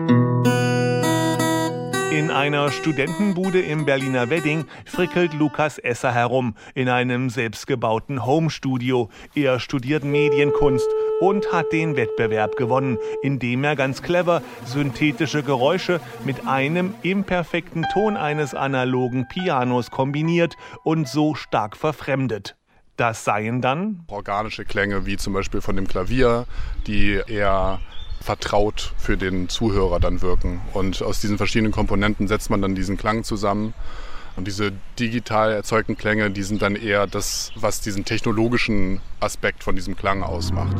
In 2.16 2.32
einer 2.32 2.72
Studentenbude 2.72 3.60
im 3.60 3.84
Berliner 3.84 4.30
Wedding 4.30 4.64
frickelt 4.86 5.34
Lukas 5.34 5.80
Esser 5.80 6.14
herum 6.14 6.56
in 6.74 6.88
einem 6.88 7.30
selbstgebauten 7.30 8.26
Homestudio. 8.26 9.10
Er 9.36 9.60
studiert 9.60 10.06
Medienkunst 10.06 10.88
und 11.20 11.52
hat 11.52 11.74
den 11.74 11.98
Wettbewerb 11.98 12.56
gewonnen, 12.56 13.00
indem 13.22 13.66
er 13.66 13.76
ganz 13.76 14.02
clever 14.02 14.42
synthetische 14.64 15.44
Geräusche 15.44 16.00
mit 16.24 16.48
einem 16.48 16.94
imperfekten 17.02 17.86
Ton 17.92 18.16
eines 18.16 18.56
analogen 18.56 19.28
Pianos 19.28 19.92
kombiniert 19.92 20.56
und 20.86 21.10
so 21.10 21.36
stark 21.36 21.76
verfremdet. 21.76 22.56
Das 22.96 23.26
seien 23.26 23.60
dann 23.60 24.06
organische 24.08 24.64
Klänge 24.64 25.06
wie 25.06 25.18
zum 25.18 25.34
Beispiel 25.34 25.60
von 25.60 25.76
dem 25.76 25.86
Klavier, 25.86 26.46
die 26.88 27.22
eher 27.28 27.82
vertraut 28.26 28.94
für 28.98 29.18
den 29.18 29.50
Zuhörer 29.50 30.00
dann 30.00 30.22
wirken. 30.22 30.60
Und 30.74 31.04
aus 31.04 31.22
diesen 31.22 31.38
verschiedenen 31.38 31.72
Komponenten 31.72 32.28
setzt 32.28 32.50
man 32.50 32.62
dann 32.62 32.74
diesen 32.74 32.98
Klang 32.98 33.24
zusammen. 33.24 33.74
Und 34.36 34.48
diese 34.48 34.74
digital 35.00 35.54
erzeugten 35.54 35.96
Klänge, 35.96 36.32
die 36.32 36.44
sind 36.44 36.62
dann 36.62 36.76
eher 36.76 37.08
das, 37.08 37.52
was 37.56 37.80
diesen 37.82 38.04
technologischen 38.04 39.00
Aspekt 39.20 39.64
von 39.64 39.76
diesem 39.76 39.96
Klang 39.96 40.24
ausmacht. 40.24 40.76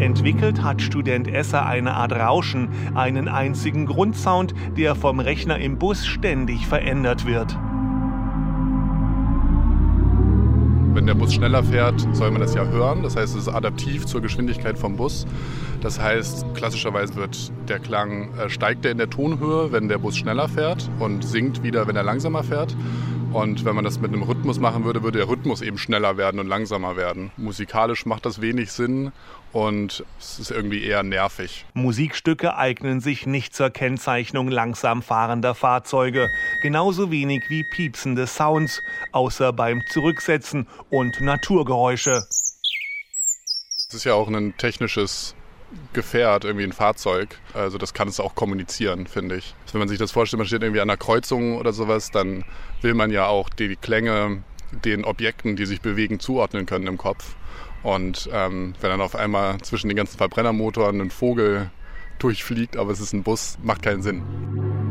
Entwickelt 0.00 0.62
hat 0.62 0.80
Student 0.80 1.28
Esser 1.28 1.66
eine 1.66 1.94
Art 1.94 2.12
Rauschen, 2.12 2.70
einen 2.94 3.28
einzigen 3.28 3.86
Grundsound, 3.86 4.54
der 4.76 4.94
vom 4.94 5.20
Rechner 5.20 5.58
im 5.58 5.78
Bus 5.78 6.06
ständig 6.06 6.66
verändert 6.66 7.26
wird. 7.26 7.56
Wenn 10.98 11.06
der 11.06 11.14
Bus 11.14 11.32
schneller 11.32 11.62
fährt, 11.62 12.04
soll 12.12 12.32
man 12.32 12.40
das 12.40 12.56
ja 12.56 12.66
hören. 12.66 13.04
Das 13.04 13.14
heißt, 13.14 13.36
es 13.36 13.42
ist 13.42 13.48
adaptiv 13.48 14.04
zur 14.04 14.20
Geschwindigkeit 14.20 14.76
vom 14.76 14.96
Bus. 14.96 15.28
Das 15.80 16.00
heißt, 16.00 16.44
klassischerweise 16.54 17.14
wird 17.14 17.52
der 17.68 17.78
Klang, 17.78 18.36
äh, 18.36 18.50
steigt 18.50 18.84
er 18.84 18.90
in 18.90 18.98
der 18.98 19.08
Tonhöhe, 19.08 19.70
wenn 19.70 19.86
der 19.86 19.98
Bus 19.98 20.16
schneller 20.16 20.48
fährt 20.48 20.90
und 20.98 21.24
sinkt 21.24 21.62
wieder, 21.62 21.86
wenn 21.86 21.94
er 21.94 22.02
langsamer 22.02 22.42
fährt. 22.42 22.76
Und 23.32 23.66
wenn 23.66 23.74
man 23.74 23.84
das 23.84 24.00
mit 24.00 24.12
einem 24.12 24.22
Rhythmus 24.22 24.58
machen 24.58 24.84
würde, 24.84 25.02
würde 25.02 25.18
der 25.18 25.28
Rhythmus 25.28 25.60
eben 25.60 25.76
schneller 25.76 26.16
werden 26.16 26.40
und 26.40 26.46
langsamer 26.46 26.96
werden. 26.96 27.30
Musikalisch 27.36 28.06
macht 28.06 28.24
das 28.24 28.40
wenig 28.40 28.72
Sinn 28.72 29.12
und 29.52 30.02
es 30.18 30.38
ist 30.38 30.50
irgendwie 30.50 30.82
eher 30.82 31.02
nervig. 31.02 31.66
Musikstücke 31.74 32.56
eignen 32.56 33.00
sich 33.00 33.26
nicht 33.26 33.54
zur 33.54 33.68
Kennzeichnung 33.70 34.48
langsam 34.48 35.02
fahrender 35.02 35.54
Fahrzeuge, 35.54 36.30
genauso 36.62 37.10
wenig 37.10 37.44
wie 37.48 37.64
piepsende 37.64 38.26
Sounds, 38.26 38.82
außer 39.12 39.52
beim 39.52 39.82
Zurücksetzen 39.92 40.66
und 40.90 41.20
Naturgeräusche. 41.20 42.24
Es 42.30 43.94
ist 43.94 44.04
ja 44.04 44.14
auch 44.14 44.28
ein 44.28 44.56
technisches 44.56 45.34
Gefährt, 45.92 46.44
irgendwie 46.44 46.64
ein 46.64 46.72
Fahrzeug. 46.72 47.38
Also 47.54 47.78
das 47.78 47.94
kann 47.94 48.08
es 48.08 48.20
auch 48.20 48.34
kommunizieren, 48.34 49.06
finde 49.06 49.36
ich. 49.36 49.54
Wenn 49.72 49.80
man 49.80 49.88
sich 49.88 49.98
das 49.98 50.12
vorstellt, 50.12 50.38
man 50.38 50.46
steht 50.46 50.62
irgendwie 50.62 50.80
an 50.80 50.88
einer 50.88 50.96
Kreuzung 50.96 51.56
oder 51.56 51.72
sowas, 51.72 52.10
dann 52.10 52.44
will 52.82 52.94
man 52.94 53.10
ja 53.10 53.26
auch 53.26 53.48
die 53.48 53.76
Klänge 53.76 54.42
den 54.84 55.04
Objekten, 55.04 55.56
die 55.56 55.66
sich 55.66 55.80
bewegen, 55.80 56.20
zuordnen 56.20 56.66
können 56.66 56.86
im 56.86 56.98
Kopf. 56.98 57.34
Und 57.82 58.28
ähm, 58.32 58.74
wenn 58.80 58.90
dann 58.90 59.00
auf 59.00 59.14
einmal 59.14 59.58
zwischen 59.60 59.88
den 59.88 59.96
ganzen 59.96 60.18
Verbrennermotoren 60.18 61.00
ein 61.00 61.10
Vogel 61.10 61.70
durchfliegt, 62.18 62.76
aber 62.76 62.90
es 62.90 63.00
ist 63.00 63.12
ein 63.12 63.22
Bus, 63.22 63.58
macht 63.62 63.82
keinen 63.82 64.02
Sinn. 64.02 64.22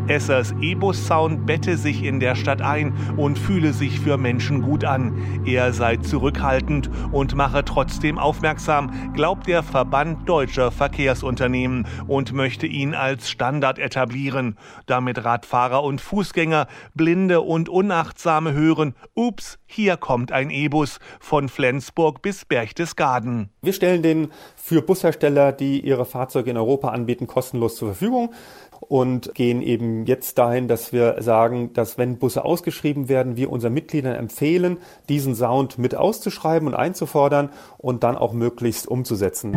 Essers 0.10 0.54
E-Bus-Sound 0.62 1.46
bette 1.46 1.78
sich 1.78 2.04
in 2.04 2.20
der 2.20 2.36
Stadt 2.36 2.62
ein 2.62 2.94
und 3.18 3.38
fühle 3.38 3.74
sich 3.74 4.00
für 4.00 4.18
Menschen 4.18 4.62
gut 4.62 4.86
an. 4.86 5.44
Er 5.46 5.74
sei 5.74 5.98
zurückhaltend 5.98 6.90
und 7.12 7.36
mache 7.36 7.66
trotzdem 7.66 8.18
aufmerksam, 8.18 9.12
glaubt 9.14 9.48
der 9.48 9.64
Verband 9.64 10.28
deutscher 10.30 10.72
Verkehrsunternehmen 10.72 11.86
und 12.08 12.32
möchte 12.32 12.68
ihn 12.68 12.96
als 12.96 13.30
Standard 13.30 13.80
etablieren, 13.80 14.58
damit 14.86 15.24
Radfahrer 15.26 15.84
und 15.84 16.00
Fußgänger, 16.00 16.68
Blinde 16.94 17.42
und 17.42 17.68
Unachtsame 17.68 18.54
hören, 18.54 18.96
ups, 19.14 19.60
hier 19.66 19.98
kommt 19.98 20.32
ein 20.32 20.50
E-Bus 20.50 21.00
von 21.20 21.50
Flensburg 21.50 22.22
bis 22.22 22.46
Berchtesgaden. 22.46 23.50
Wir 23.62 23.74
stellen 23.74 24.02
den 24.02 24.32
für 24.56 24.82
Bushersteller, 24.82 25.52
die 25.52 25.82
ihre 25.82 26.06
Fahrzeuge 26.06 26.52
in 26.52 26.58
Europa 26.58 26.90
anbieten, 26.90 27.28
kostenlos 27.28 27.76
zur 27.76 27.90
Verfügung 27.90 28.34
und 28.80 29.34
gehen 29.34 29.62
eben 29.62 30.06
jetzt 30.06 30.38
dahin, 30.38 30.68
dass 30.68 30.94
wir 30.94 31.22
sagen, 31.22 31.74
dass 31.74 31.98
wenn 31.98 32.18
Busse 32.18 32.46
ausgeschrieben 32.46 33.10
werden, 33.10 33.38
wir 33.38 33.52
unseren 33.52 33.74
Mitgliedern 33.74 34.16
empfehlen, 34.16 34.78
diesen 35.10 35.36
Sound 35.36 35.78
mit 35.78 35.96
auszuschreiben 35.96 36.68
und 36.68 36.74
einzufordern 36.76 37.50
und 37.78 38.04
dann 38.04 38.16
auch 38.16 38.34
möglichst 38.34 38.88
umzusetzen. 38.88 39.56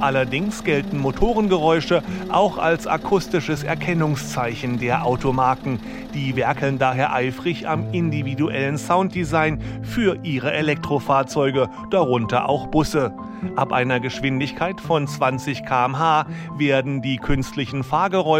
Allerdings 0.00 0.62
gelten 0.62 0.98
Motorengeräusche 0.98 2.02
auch 2.28 2.58
als 2.58 2.86
akustisches 2.86 3.62
Erkennungszeichen 3.62 4.78
der 4.78 5.06
Automarken. 5.06 5.80
Die 6.14 6.36
werkeln 6.36 6.78
daher 6.78 7.14
eifrig 7.14 7.66
am 7.66 7.92
individuellen 7.92 8.76
Sounddesign 8.76 9.60
für 9.82 10.18
ihre 10.22 10.52
Elektrofahrzeuge, 10.52 11.68
darunter 11.90 12.48
auch 12.48 12.66
Busse. 12.66 13.14
Ab 13.54 13.72
einer 13.72 14.00
Geschwindigkeit 14.00 14.80
von 14.80 15.06
20 15.06 15.64
km/h 15.64 16.26
werden 16.56 17.02
die 17.02 17.16
künstlichen 17.16 17.84
Fahrgeräusche 17.84 18.35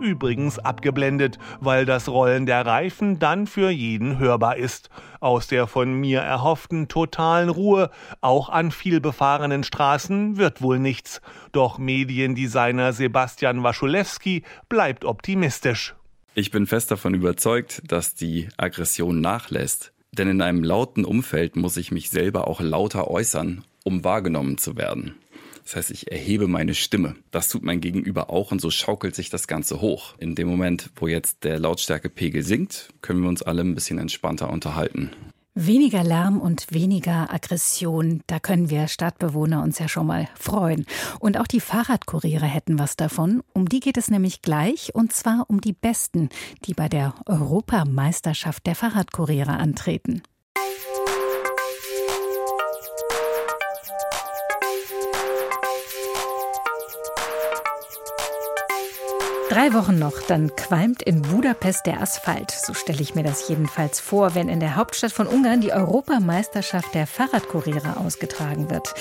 übrigens 0.00 0.58
abgeblendet, 0.58 1.38
weil 1.60 1.86
das 1.86 2.08
Rollen 2.08 2.46
der 2.46 2.66
Reifen 2.66 3.18
dann 3.18 3.46
für 3.46 3.70
jeden 3.70 4.18
hörbar 4.18 4.56
ist. 4.56 4.90
Aus 5.20 5.46
der 5.46 5.66
von 5.66 5.92
mir 5.94 6.20
erhofften 6.20 6.88
totalen 6.88 7.48
Ruhe, 7.48 7.90
auch 8.20 8.48
an 8.48 8.70
vielbefahrenen 8.70 9.64
Straßen, 9.64 10.36
wird 10.36 10.62
wohl 10.62 10.78
nichts. 10.78 11.20
Doch 11.52 11.78
Mediendesigner 11.78 12.92
Sebastian 12.92 13.62
Waschulewski 13.62 14.42
bleibt 14.68 15.04
optimistisch. 15.04 15.94
Ich 16.34 16.50
bin 16.50 16.66
fest 16.66 16.90
davon 16.90 17.14
überzeugt, 17.14 17.82
dass 17.86 18.14
die 18.14 18.48
Aggression 18.56 19.20
nachlässt. 19.20 19.92
Denn 20.12 20.28
in 20.28 20.40
einem 20.40 20.64
lauten 20.64 21.04
Umfeld 21.04 21.56
muss 21.56 21.76
ich 21.76 21.90
mich 21.90 22.10
selber 22.10 22.48
auch 22.48 22.60
lauter 22.60 23.08
äußern, 23.08 23.64
um 23.84 24.04
wahrgenommen 24.04 24.58
zu 24.58 24.76
werden. 24.76 25.16
Das 25.68 25.76
heißt, 25.76 25.90
ich 25.90 26.10
erhebe 26.10 26.48
meine 26.48 26.74
Stimme. 26.74 27.14
Das 27.30 27.50
tut 27.50 27.62
mein 27.62 27.82
Gegenüber 27.82 28.30
auch 28.30 28.52
und 28.52 28.58
so 28.58 28.70
schaukelt 28.70 29.14
sich 29.14 29.28
das 29.28 29.46
Ganze 29.46 29.82
hoch. 29.82 30.14
In 30.16 30.34
dem 30.34 30.48
Moment, 30.48 30.88
wo 30.96 31.08
jetzt 31.08 31.44
der 31.44 31.58
Lautstärkepegel 31.58 32.42
sinkt, 32.42 32.88
können 33.02 33.20
wir 33.20 33.28
uns 33.28 33.42
alle 33.42 33.60
ein 33.60 33.74
bisschen 33.74 33.98
entspannter 33.98 34.48
unterhalten. 34.48 35.10
Weniger 35.54 36.02
Lärm 36.02 36.40
und 36.40 36.72
weniger 36.72 37.30
Aggression, 37.34 38.22
da 38.28 38.38
können 38.38 38.70
wir 38.70 38.88
Stadtbewohner 38.88 39.62
uns 39.62 39.78
ja 39.78 39.88
schon 39.88 40.06
mal 40.06 40.30
freuen. 40.36 40.86
Und 41.20 41.36
auch 41.36 41.46
die 41.46 41.60
Fahrradkuriere 41.60 42.46
hätten 42.46 42.78
was 42.78 42.96
davon. 42.96 43.42
Um 43.52 43.68
die 43.68 43.80
geht 43.80 43.98
es 43.98 44.08
nämlich 44.10 44.40
gleich, 44.40 44.94
und 44.94 45.12
zwar 45.12 45.44
um 45.48 45.60
die 45.60 45.74
Besten, 45.74 46.30
die 46.64 46.72
bei 46.72 46.88
der 46.88 47.12
Europameisterschaft 47.26 48.64
der 48.64 48.74
Fahrradkuriere 48.74 49.52
antreten. 49.58 50.22
Drei 59.48 59.72
Wochen 59.72 59.98
noch, 59.98 60.20
dann 60.28 60.54
qualmt 60.56 61.02
in 61.02 61.22
Budapest 61.22 61.86
der 61.86 62.02
Asphalt. 62.02 62.50
So 62.50 62.74
stelle 62.74 63.00
ich 63.00 63.14
mir 63.14 63.22
das 63.22 63.48
jedenfalls 63.48 63.98
vor, 63.98 64.34
wenn 64.34 64.50
in 64.50 64.60
der 64.60 64.76
Hauptstadt 64.76 65.10
von 65.10 65.26
Ungarn 65.26 65.62
die 65.62 65.72
Europameisterschaft 65.72 66.94
der 66.94 67.06
Fahrradkuriere 67.06 67.96
ausgetragen 67.96 68.68
wird. 68.68 68.94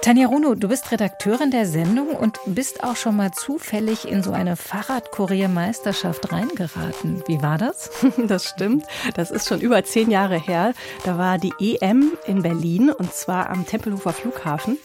Tanja 0.00 0.28
Runo, 0.28 0.54
du 0.54 0.68
bist 0.68 0.90
Redakteurin 0.90 1.50
der 1.50 1.66
Sendung 1.66 2.08
und 2.08 2.40
bist 2.46 2.82
auch 2.82 2.96
schon 2.96 3.16
mal 3.16 3.32
zufällig 3.32 4.08
in 4.08 4.22
so 4.22 4.32
eine 4.32 4.56
Fahrradkuriermeisterschaft 4.56 6.32
reingeraten. 6.32 7.22
Wie 7.26 7.42
war 7.42 7.58
das? 7.58 7.90
Das 8.26 8.48
stimmt. 8.48 8.84
Das 9.14 9.30
ist 9.30 9.48
schon 9.48 9.60
über 9.60 9.84
zehn 9.84 10.10
Jahre 10.10 10.38
her. 10.38 10.72
Da 11.04 11.18
war 11.18 11.38
die 11.38 11.52
EM 11.58 12.12
in 12.26 12.42
Berlin 12.42 12.90
und 12.90 13.12
zwar 13.12 13.50
am 13.50 13.66
Tempelhofer 13.66 14.12
Flughafen. 14.12 14.78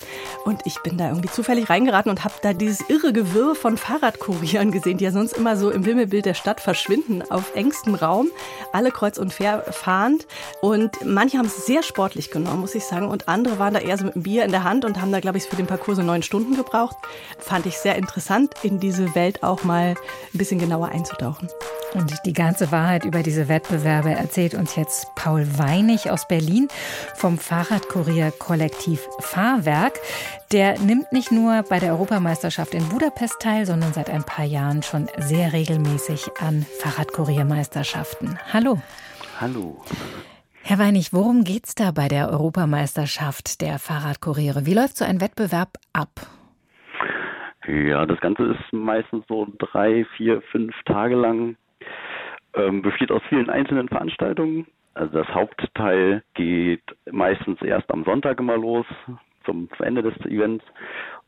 Und 0.44 0.66
ich 0.66 0.82
bin 0.82 0.98
da 0.98 1.10
irgendwie 1.10 1.30
zufällig 1.30 1.70
reingeraten 1.70 2.10
und 2.10 2.24
habe 2.24 2.34
da 2.42 2.54
dieses 2.54 2.82
irre 2.90 3.14
Gewirr 3.14 3.56
von 3.56 3.78
Fahrradkurieren 3.78 4.72
gesehen 4.72 4.97
die 4.98 5.06
ja 5.06 5.12
sonst 5.12 5.34
immer 5.34 5.56
so 5.58 5.70
im 5.70 5.86
Wimmelbild 5.86 6.25
der 6.25 6.34
Stadt 6.34 6.60
verschwinden, 6.60 7.24
auf 7.30 7.56
engstem 7.56 7.96
Raum, 7.96 8.27
alle 8.74 8.92
kreuz 8.92 9.18
und 9.18 9.34
fahrend. 9.34 10.27
Und 10.62 11.06
manche 11.06 11.38
haben 11.38 11.46
es 11.48 11.66
sehr 11.66 11.84
sportlich 11.84 12.32
genommen, 12.32 12.62
muss 12.62 12.75
ich 12.75 12.86
sagen. 12.86 13.08
Und 13.08 13.27
andere 13.27 13.60
waren 13.60 13.74
da 13.74 13.80
eher 13.80 13.98
so 13.98 14.06
mit 14.06 14.16
einem 14.16 14.24
Bier 14.24 14.46
in 14.46 14.51
der 14.51 14.63
Hand 14.63 14.86
und 14.86 15.01
haben 15.01 15.12
da, 15.12 15.20
glaube 15.20 15.38
ich, 15.38 15.46
für 15.46 15.56
den 15.56 15.68
Parcours 15.68 15.98
so 15.98 16.04
neun 16.04 16.24
Stunden 16.24 16.56
gebraucht. 16.56 16.96
Fand 17.39 17.66
ich 17.66 17.77
sehr 17.77 17.96
interessant, 17.96 18.54
in 18.63 18.80
diese 18.80 19.16
Welt 19.16 19.44
auch 19.44 19.63
mal 19.63 19.96
ein 20.34 20.38
bisschen 20.38 20.60
genauer 20.60 20.89
einzutauchen. 20.89 21.50
Und 21.94 22.13
die 22.25 22.34
ganze 22.34 22.72
Wahrheit 22.72 23.06
über 23.06 23.24
diese 23.24 23.48
Wettbewerbe 23.48 24.12
erzählt 24.12 24.54
uns 24.54 24.75
jetzt 24.75 25.16
Paul 25.16 25.48
Weinig 25.58 26.12
aus 26.12 26.27
Berlin 26.27 26.68
vom 27.16 27.38
Fahrradkurier 27.38 28.32
Kollektiv 28.32 29.08
Fahrwerk. 29.20 30.00
Der 30.54 30.80
nimmt 30.80 31.12
nicht 31.12 31.30
nur 31.30 31.63
bei 31.70 31.80
der 31.80 31.92
Europameisterschaft 31.92 32.74
in 32.74 32.88
Budapest 32.88 33.42
teil, 33.42 33.66
sondern 33.66 33.92
seit 33.92 34.10
ein 34.10 34.24
paar 34.24 34.46
Jahren 34.46 34.82
schon 34.82 35.08
sehr 35.18 35.51
regelmäßig 35.51 36.30
an 36.39 36.66
Fahrradkuriermeisterschaften. 36.80 38.39
Hallo. 38.54 38.82
Hallo. 39.42 39.82
Herr 40.63 40.80
Weinig, 40.80 41.12
worum 41.12 41.44
geht's 41.44 41.75
da 41.75 41.92
bei 41.92 42.08
der 42.08 42.30
Europameisterschaft 42.30 43.60
der 43.60 43.77
Fahrradkuriere? 43.77 44.66
Wie 44.66 44.74
läuft 44.74 44.96
so 44.96 45.04
ein 45.04 45.20
Wettbewerb 45.20 45.72
ab? 45.92 46.12
Ja, 47.68 48.06
das 48.06 48.20
Ganze 48.22 48.44
ist 48.44 48.72
meistens 48.72 49.25
so 49.27 49.48
drei, 49.60 50.06
vier, 50.16 50.42
fünf 50.54 50.74
Tage 50.86 51.16
lang. 51.16 51.58
Ähm, 52.54 52.82
besteht 52.82 53.12
aus 53.12 53.22
vielen 53.27 53.50
einzelnen 53.50 53.89
Veranstaltungen. 53.89 54.66
Also 54.98 55.20
das 55.20 55.27
Hauptteil 55.27 56.24
geht 56.34 56.82
meistens 57.12 57.62
erst 57.62 57.92
am 57.92 58.04
Sonntag 58.04 58.39
immer 58.39 58.58
los, 58.58 58.86
zum 59.46 59.70
Ende 59.80 60.01
des 60.01 60.16
Events. 60.25 60.66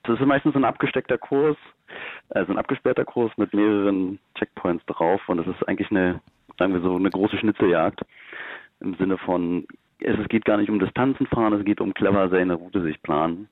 Das 0.04 0.20
ist 0.20 0.26
meistens 0.26 0.56
ein 0.56 0.66
abgesteckter 0.66 1.20
Kurs, 1.20 1.56
also 2.30 2.52
ein 2.52 2.58
abgesperrter 2.58 3.06
Kurs 3.06 3.32
mit 3.38 3.54
mehreren 3.54 4.18
Checkpoints 4.36 4.84
drauf 4.88 5.22
und 5.30 5.38
das 5.38 5.48
ist 5.48 5.68
eigentlich 5.68 5.92
eine, 5.92 6.20
sagen 6.58 6.74
wir 6.74 6.82
so, 6.82 6.96
eine 6.96 7.12
große 7.12 7.38
Schnitzeljagd 7.38 8.02
im 8.80 8.96
Sinne 8.96 9.20
von, 9.20 9.68
es 10.00 10.28
geht 10.30 10.46
gar 10.46 10.58
nicht 10.58 10.72
um 10.72 10.80
Distanzen 10.80 11.28
fahren, 11.28 11.54
es 11.54 11.64
geht 11.64 11.80
um 11.80 11.94
clever 11.94 12.28
seine 12.30 12.56
Route 12.56 12.82
sich 12.82 13.00
planen. 13.04 13.50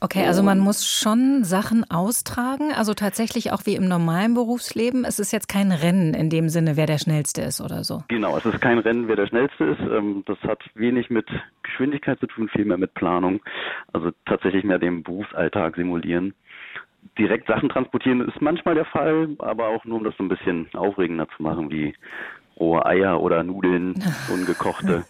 Okay, 0.00 0.24
also 0.26 0.44
man 0.44 0.60
muss 0.60 0.86
schon 0.86 1.42
Sachen 1.42 1.84
austragen, 1.90 2.72
also 2.72 2.94
tatsächlich 2.94 3.52
auch 3.52 3.66
wie 3.66 3.74
im 3.74 3.88
normalen 3.88 4.34
Berufsleben. 4.34 5.04
Es 5.04 5.18
ist 5.18 5.32
jetzt 5.32 5.48
kein 5.48 5.72
Rennen 5.72 6.14
in 6.14 6.30
dem 6.30 6.48
Sinne, 6.48 6.76
wer 6.76 6.86
der 6.86 6.98
Schnellste 6.98 7.42
ist 7.42 7.60
oder 7.60 7.82
so. 7.82 8.04
Genau, 8.06 8.36
es 8.36 8.44
ist 8.44 8.60
kein 8.60 8.78
Rennen, 8.78 9.08
wer 9.08 9.16
der 9.16 9.26
Schnellste 9.26 9.64
ist. 9.64 9.80
Ähm, 9.80 10.22
das 10.26 10.38
hat 10.42 10.60
wenig 10.74 11.10
mit 11.10 11.26
Geschwindigkeit 11.64 12.20
zu 12.20 12.28
tun, 12.28 12.48
viel 12.48 12.64
mehr 12.64 12.78
mit 12.78 12.94
Planung. 12.94 13.40
Also 13.92 14.12
tatsächlich 14.26 14.62
mehr 14.62 14.78
den 14.78 15.02
Berufsalltag 15.02 15.74
simulieren. 15.74 16.32
Direkt 17.18 17.48
Sachen 17.48 17.68
transportieren 17.68 18.20
ist 18.20 18.40
manchmal 18.40 18.76
der 18.76 18.84
Fall, 18.84 19.30
aber 19.38 19.68
auch 19.68 19.84
nur, 19.84 19.98
um 19.98 20.04
das 20.04 20.16
so 20.16 20.22
ein 20.22 20.28
bisschen 20.28 20.68
aufregender 20.74 21.26
zu 21.36 21.42
machen, 21.42 21.70
wie 21.70 21.94
rohe 22.58 22.84
Eier 22.84 23.20
oder 23.20 23.42
Nudeln, 23.42 23.94
ungekochte 24.32 25.04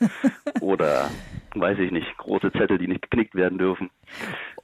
oder 0.60 1.08
weiß 1.54 1.78
ich 1.78 1.90
nicht, 1.90 2.06
große 2.18 2.52
Zettel, 2.52 2.78
die 2.78 2.88
nicht 2.88 3.02
geknickt 3.02 3.34
werden 3.34 3.58
dürfen. 3.58 3.90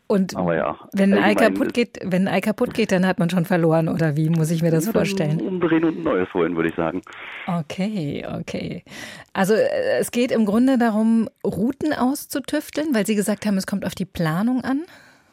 Und 0.06 0.32
ja, 0.32 0.76
wenn, 0.92 1.14
ein 1.14 1.22
Ei 1.22 1.34
kaputt 1.34 1.72
geht, 1.72 1.98
wenn 2.02 2.28
ein 2.28 2.34
Ei 2.34 2.40
kaputt 2.40 2.74
geht, 2.74 2.92
dann 2.92 3.06
hat 3.06 3.18
man 3.18 3.30
schon 3.30 3.46
verloren, 3.46 3.88
oder 3.88 4.16
wie 4.16 4.28
muss 4.28 4.50
ich 4.50 4.62
mir 4.62 4.70
das 4.70 4.88
vorstellen? 4.90 5.40
Umdrehen 5.40 5.84
und 5.84 5.98
ein 5.98 6.02
neues 6.02 6.32
holen, 6.34 6.56
würde 6.56 6.68
ich 6.68 6.74
sagen. 6.74 7.00
Okay, 7.46 8.24
okay. 8.38 8.84
Also 9.32 9.54
äh, 9.54 9.98
es 9.98 10.10
geht 10.10 10.30
im 10.30 10.44
Grunde 10.44 10.76
darum, 10.76 11.28
Routen 11.44 11.94
auszutüfteln, 11.94 12.94
weil 12.94 13.06
Sie 13.06 13.14
gesagt 13.14 13.46
haben, 13.46 13.56
es 13.56 13.66
kommt 13.66 13.86
auf 13.86 13.94
die 13.94 14.04
Planung 14.04 14.62
an. 14.62 14.82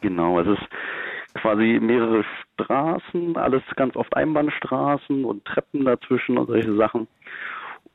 Genau, 0.00 0.40
es 0.40 0.48
ist 0.48 0.68
quasi 1.34 1.78
mehrere 1.80 2.24
Straßen, 2.54 3.36
alles 3.36 3.62
ganz 3.76 3.96
oft 3.96 4.16
Einbahnstraßen 4.16 5.24
und 5.24 5.44
Treppen 5.44 5.84
dazwischen 5.84 6.38
und 6.38 6.46
solche 6.46 6.74
Sachen 6.76 7.08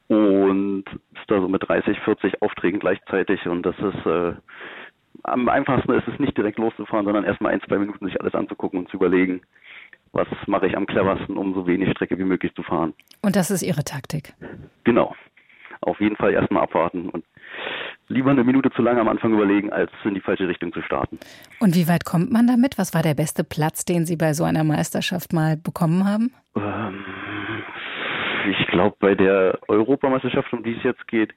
und 0.08 0.86
ist 1.16 1.30
da 1.30 1.42
so 1.42 1.48
mit 1.48 1.68
30, 1.68 2.00
40 2.00 2.42
Aufträgen 2.42 2.80
gleichzeitig 2.80 3.46
und 3.48 3.64
das 3.64 3.76
ist 3.80 4.06
äh, 4.06 4.34
am 5.24 5.50
einfachsten 5.50 5.94
ist 5.94 6.08
es 6.08 6.20
nicht 6.20 6.38
direkt 6.38 6.58
loszufahren, 6.58 7.06
sondern 7.06 7.24
erstmal 7.24 7.54
ein, 7.54 7.62
zwei 7.62 7.78
Minuten 7.78 8.06
sich 8.06 8.20
alles 8.22 8.36
anzugucken 8.36 8.80
und 8.80 8.90
zu 8.90 8.98
überlegen, 8.98 9.42
was 10.14 10.28
mache 10.46 10.68
ich 10.68 10.78
am 10.78 10.86
cleversten, 10.86 11.38
um 11.38 11.54
so 11.54 11.68
wenig 11.68 11.90
Strecke 11.92 12.18
wie 12.18 12.24
möglich 12.24 12.54
zu 12.56 12.64
fahren. 12.64 12.94
Und 13.22 13.36
das 13.36 13.52
ist 13.52 13.62
Ihre 13.62 13.84
Taktik? 13.84 14.34
Genau. 14.84 15.16
Auf 15.82 16.00
jeden 16.00 16.16
Fall 16.16 16.34
erstmal 16.34 16.64
abwarten 16.64 17.10
und 17.10 17.26
lieber 18.08 18.32
eine 18.32 18.44
Minute 18.44 18.72
zu 18.72 18.82
lange 18.82 19.02
am 19.02 19.08
Anfang 19.08 19.34
überlegen, 19.34 19.72
als 19.72 19.92
in 20.04 20.14
die 20.14 20.22
falsche 20.22 20.48
Richtung 20.48 20.74
zu 20.74 20.82
starten. 20.82 21.20
Und 21.60 21.76
wie 21.76 21.88
weit 21.88 22.06
kommt 22.06 22.32
man 22.32 22.48
damit? 22.48 22.78
Was 22.78 22.94
war 22.94 23.04
der 23.04 23.16
beste 23.16 23.44
Platz, 23.44 23.86
den 23.86 24.06
Sie 24.06 24.16
bei 24.16 24.34
so 24.34 24.44
einer 24.44 24.64
Meisterschaft 24.64 25.34
mal 25.34 25.58
bekommen 25.58 26.06
haben? 26.06 26.32
Ähm, 26.56 27.04
ich 28.50 28.68
glaube, 28.68 28.96
bei 29.00 29.16
der 29.16 29.60
Europameisterschaft, 29.68 30.52
um 30.54 30.64
die 30.64 30.76
es 30.76 30.84
jetzt 30.84 31.08
geht, 31.08 31.34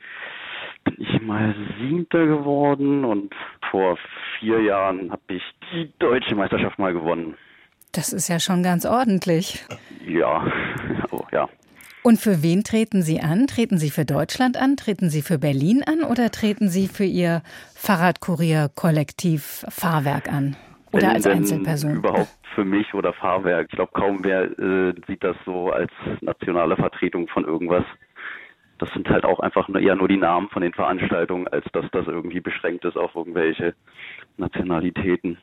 bin 0.85 0.95
ich 0.99 1.21
mal 1.23 1.55
Siebter 1.79 2.27
geworden 2.27 3.05
und 3.05 3.35
vor 3.71 3.99
vier 4.39 4.63
Jahren 4.63 5.11
habe 5.11 5.23
ich 5.29 5.43
die 5.73 5.93
deutsche 5.99 6.35
Meisterschaft 6.35 6.79
mal 6.79 6.93
gewonnen. 6.93 7.37
Das 7.93 8.13
ist 8.13 8.29
ja 8.29 8.39
schon 8.39 8.63
ganz 8.63 8.87
ordentlich. 8.87 9.65
Ja, 10.07 10.47
oh, 11.11 11.25
ja. 11.33 11.49
Und 12.03 12.19
für 12.19 12.43
wen 12.43 12.65
treten 12.65 13.03
Sie 13.03 13.21
an? 13.21 13.47
Treten 13.47 13.77
Sie 13.77 13.91
für 13.91 14.07
Deutschland 14.07 14.57
an? 14.57 14.77
Treten 14.77 15.11
Sie 15.11 15.21
für 15.21 15.39
Berlin 15.39 15.83
an? 15.85 16.03
Oder 16.03 16.31
treten 16.31 16.69
Sie 16.69 16.89
für 16.89 17.05
Ihr 17.05 17.43
Fahrradkurier-Kollektiv 17.75 19.67
Fahrwerk 19.69 20.33
an? 20.33 20.57
Oder 20.93 21.09
Wenn 21.09 21.11
als 21.11 21.27
Einzelperson? 21.27 21.97
Überhaupt 21.97 22.31
für 22.55 22.65
mich 22.65 22.95
oder 22.95 23.13
Fahrwerk. 23.13 23.69
Ich 23.71 23.77
glaube, 23.77 23.93
kaum 23.93 24.25
wer 24.25 24.45
äh, 24.59 24.95
sieht 25.07 25.23
das 25.23 25.37
so 25.45 25.71
als 25.71 25.93
nationale 26.21 26.77
Vertretung 26.77 27.29
von 27.29 27.45
irgendwas. 27.45 27.85
Das 28.79 28.89
sind 28.91 29.09
halt 29.09 29.25
auch 29.25 29.41
einfach 29.41 29.69
nur, 29.69 29.81
eher 29.81 29.95
nur 29.95 30.09
die 30.09 30.17
Namen 30.17 30.49
von 30.49 30.63
den 30.63 30.73
Veranstaltungen, 30.73 31.47
als 31.49 31.67
dass 31.73 31.85
das 31.93 32.07
irgendwie 32.07 32.41
beschränkt 32.41 32.85
ist 32.87 32.97
auf 32.97 33.15
irgendwelche 33.15 33.75
Nationalitäten. 34.39 35.37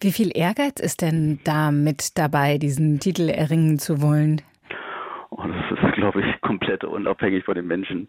Wie 0.00 0.12
viel 0.12 0.30
Ehrgeiz 0.34 0.80
ist 0.80 1.02
denn 1.02 1.40
da 1.44 1.70
mit 1.70 2.16
dabei, 2.18 2.58
diesen 2.58 3.00
Titel 3.00 3.28
erringen 3.28 3.78
zu 3.78 4.00
wollen? 4.00 4.42
Oh, 5.36 5.44
das 5.46 5.78
ist, 5.78 5.94
glaube 5.94 6.20
ich, 6.20 6.40
komplett 6.40 6.84
unabhängig 6.84 7.44
von 7.44 7.54
den 7.54 7.66
Menschen. 7.66 8.08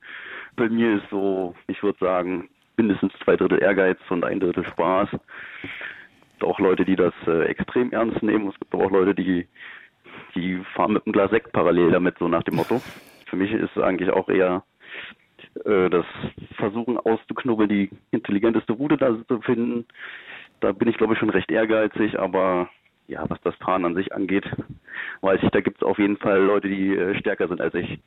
Bei 0.55 0.69
mir 0.69 0.97
ist 0.97 1.09
so, 1.09 1.55
ich 1.67 1.81
würde 1.81 1.97
sagen, 1.99 2.49
mindestens 2.77 3.13
zwei 3.23 3.35
Drittel 3.35 3.61
Ehrgeiz 3.61 3.97
und 4.09 4.23
ein 4.23 4.39
Drittel 4.39 4.65
Spaß 4.65 5.09
auch 6.45 6.59
Leute, 6.59 6.85
die 6.85 6.95
das 6.95 7.13
äh, 7.27 7.45
extrem 7.45 7.91
ernst 7.91 8.21
nehmen. 8.23 8.47
Es 8.47 8.59
gibt 8.59 8.73
auch 8.73 8.91
Leute, 8.91 9.13
die, 9.13 9.47
die 10.35 10.61
fahren 10.75 10.93
mit 10.93 11.05
einem 11.05 11.13
Glas 11.13 11.31
Sekt 11.31 11.51
parallel 11.51 11.91
damit, 11.91 12.17
so 12.19 12.27
nach 12.27 12.43
dem 12.43 12.55
Motto. 12.55 12.81
Für 13.27 13.35
mich 13.35 13.51
ist 13.51 13.77
eigentlich 13.77 14.11
auch 14.11 14.29
eher 14.29 14.63
äh, 15.65 15.89
das 15.89 16.05
Versuchen 16.55 16.97
auszuknubbeln, 16.97 17.69
die 17.69 17.89
intelligenteste 18.11 18.73
Route 18.73 18.97
da 18.97 19.15
zu 19.27 19.41
finden. 19.41 19.85
Da 20.61 20.71
bin 20.71 20.87
ich, 20.87 20.97
glaube 20.97 21.13
ich, 21.13 21.19
schon 21.19 21.29
recht 21.29 21.51
ehrgeizig, 21.51 22.17
aber 22.19 22.69
ja, 23.07 23.23
was 23.29 23.39
das 23.41 23.55
Fahren 23.55 23.85
an 23.85 23.95
sich 23.95 24.13
angeht, 24.13 24.45
weiß 25.21 25.39
ich, 25.43 25.49
da 25.49 25.61
gibt 25.61 25.77
es 25.77 25.83
auf 25.83 25.97
jeden 25.97 26.17
Fall 26.17 26.39
Leute, 26.41 26.67
die 26.67 26.95
äh, 26.95 27.17
stärker 27.19 27.47
sind 27.47 27.61
als 27.61 27.73
ich. 27.73 27.99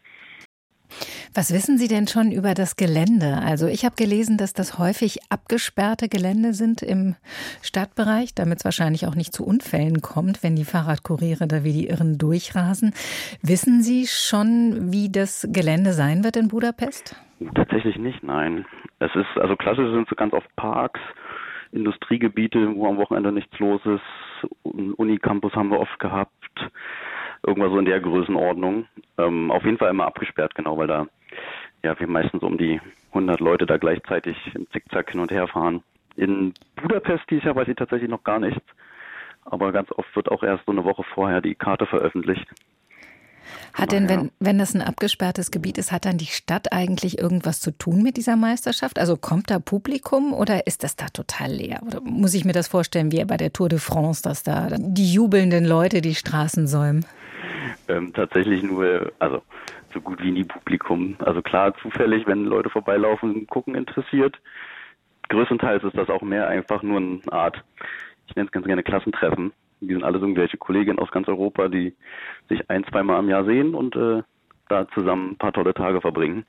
Was 1.34 1.52
wissen 1.52 1.76
Sie 1.76 1.88
denn 1.88 2.06
schon 2.08 2.32
über 2.32 2.54
das 2.54 2.76
Gelände? 2.76 3.40
Also 3.44 3.66
ich 3.66 3.84
habe 3.84 3.94
gelesen, 3.96 4.38
dass 4.38 4.54
das 4.54 4.78
häufig 4.78 5.18
abgesperrte 5.30 6.08
Gelände 6.08 6.54
sind 6.54 6.82
im 6.82 7.14
Stadtbereich, 7.62 8.34
damit 8.34 8.58
es 8.58 8.64
wahrscheinlich 8.64 9.06
auch 9.06 9.14
nicht 9.14 9.34
zu 9.34 9.46
Unfällen 9.46 10.00
kommt, 10.00 10.42
wenn 10.42 10.56
die 10.56 10.64
Fahrradkuriere 10.64 11.46
da 11.46 11.62
wie 11.64 11.72
die 11.72 11.88
Irren 11.88 12.16
durchrasen. 12.18 12.92
Wissen 13.42 13.82
Sie 13.82 14.06
schon, 14.06 14.90
wie 14.90 15.12
das 15.12 15.46
Gelände 15.52 15.92
sein 15.92 16.24
wird 16.24 16.36
in 16.36 16.48
Budapest? 16.48 17.14
Tatsächlich 17.54 17.96
nicht, 17.98 18.22
nein. 18.22 18.64
Es 18.98 19.14
ist, 19.14 19.38
also 19.40 19.54
klassisch 19.54 19.90
sind 19.92 20.08
so 20.08 20.16
ganz 20.16 20.32
oft 20.32 20.48
Parks, 20.56 21.00
Industriegebiete, 21.72 22.74
wo 22.74 22.86
am 22.86 22.96
Wochenende 22.96 23.32
nichts 23.32 23.58
los 23.58 23.80
ist. 23.84 24.50
Unicampus 24.96 25.54
haben 25.54 25.70
wir 25.70 25.80
oft 25.80 25.98
gehabt 25.98 26.32
irgendwas 27.46 27.70
so 27.70 27.78
in 27.78 27.84
der 27.84 28.00
Größenordnung. 28.00 28.86
Ähm, 29.18 29.50
auf 29.50 29.64
jeden 29.64 29.78
Fall 29.78 29.90
immer 29.90 30.06
abgesperrt, 30.06 30.54
genau, 30.54 30.76
weil 30.78 30.86
da 30.86 31.06
ja 31.82 31.98
wir 31.98 32.06
meistens 32.06 32.42
um 32.42 32.58
die 32.58 32.80
100 33.08 33.40
Leute 33.40 33.66
da 33.66 33.76
gleichzeitig 33.76 34.36
im 34.54 34.68
Zickzack 34.70 35.10
hin 35.10 35.20
und 35.20 35.30
her 35.30 35.46
fahren. 35.48 35.82
In 36.16 36.54
Budapest 36.76 37.24
dieses 37.30 37.44
Jahr 37.44 37.56
weiß 37.56 37.68
ich 37.68 37.76
tatsächlich 37.76 38.10
noch 38.10 38.24
gar 38.24 38.40
nichts, 38.40 38.64
aber 39.44 39.72
ganz 39.72 39.90
oft 39.92 40.14
wird 40.16 40.30
auch 40.30 40.42
erst 40.42 40.64
so 40.66 40.72
eine 40.72 40.84
Woche 40.84 41.04
vorher 41.14 41.40
die 41.40 41.54
Karte 41.54 41.86
veröffentlicht. 41.86 42.46
Hat 43.74 43.92
denn, 43.92 44.08
wenn, 44.08 44.30
wenn 44.40 44.58
das 44.58 44.74
ein 44.74 44.82
abgesperrtes 44.82 45.50
Gebiet 45.50 45.78
ist, 45.78 45.92
hat 45.92 46.04
dann 46.04 46.18
die 46.18 46.26
Stadt 46.26 46.72
eigentlich 46.72 47.18
irgendwas 47.18 47.60
zu 47.60 47.70
tun 47.70 48.02
mit 48.02 48.16
dieser 48.16 48.36
Meisterschaft? 48.36 48.98
Also 48.98 49.16
kommt 49.16 49.50
da 49.50 49.58
Publikum 49.58 50.32
oder 50.32 50.66
ist 50.66 50.82
das 50.82 50.96
da 50.96 51.06
total 51.06 51.52
leer? 51.52 51.80
Oder 51.86 52.00
muss 52.00 52.34
ich 52.34 52.44
mir 52.44 52.52
das 52.52 52.68
vorstellen 52.68 53.12
wie 53.12 53.24
bei 53.24 53.36
der 53.36 53.52
Tour 53.52 53.68
de 53.68 53.78
France, 53.78 54.22
dass 54.22 54.42
da 54.42 54.68
die 54.78 55.12
jubelnden 55.12 55.64
Leute 55.64 56.00
die 56.00 56.14
Straßen 56.14 56.66
säumen? 56.66 57.04
Ähm, 57.88 58.12
tatsächlich 58.12 58.62
nur, 58.62 59.12
also 59.18 59.42
so 59.92 60.00
gut 60.00 60.22
wie 60.22 60.30
nie 60.30 60.44
Publikum. 60.44 61.16
Also 61.20 61.42
klar, 61.42 61.74
zufällig, 61.80 62.26
wenn 62.26 62.44
Leute 62.44 62.70
vorbeilaufen, 62.70 63.46
gucken 63.46 63.74
interessiert. 63.74 64.38
Größtenteils 65.28 65.84
ist 65.84 65.96
das 65.96 66.08
auch 66.08 66.22
mehr 66.22 66.48
einfach 66.48 66.82
nur 66.82 66.98
eine 66.98 67.20
Art, 67.30 67.62
ich 68.26 68.36
nenne 68.36 68.46
es 68.46 68.52
ganz 68.52 68.66
gerne 68.66 68.82
Klassentreffen. 68.82 69.52
Die 69.80 69.92
sind 69.92 70.02
alles 70.02 70.20
irgendwelche 70.20 70.56
Kolleginnen 70.56 70.98
aus 70.98 71.10
ganz 71.10 71.28
Europa, 71.28 71.68
die 71.68 71.94
sich 72.48 72.68
ein, 72.68 72.84
zweimal 72.84 73.20
im 73.20 73.28
Jahr 73.28 73.44
sehen 73.44 73.74
und 73.74 73.94
äh, 73.96 74.22
da 74.68 74.88
zusammen 74.88 75.32
ein 75.32 75.38
paar 75.38 75.52
tolle 75.52 75.74
Tage 75.74 76.00
verbringen. 76.00 76.44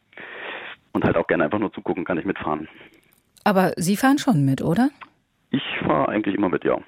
Und 0.92 1.04
halt 1.04 1.18
auch 1.18 1.28
gerne 1.28 1.44
einfach 1.44 1.60
nur 1.60 1.72
zugucken, 1.72 2.04
kann 2.04 2.18
ich 2.18 2.26
mitfahren. 2.26 2.68
Aber 3.44 3.74
Sie 3.78 3.96
fahren 3.96 4.18
schon 4.18 4.44
mit, 4.44 4.62
oder? 4.62 4.90
Ich 5.52 5.64
fahre 5.86 6.10
eigentlich 6.10 6.36
immer 6.36 6.50
mit, 6.50 6.64
ja. 6.64 6.80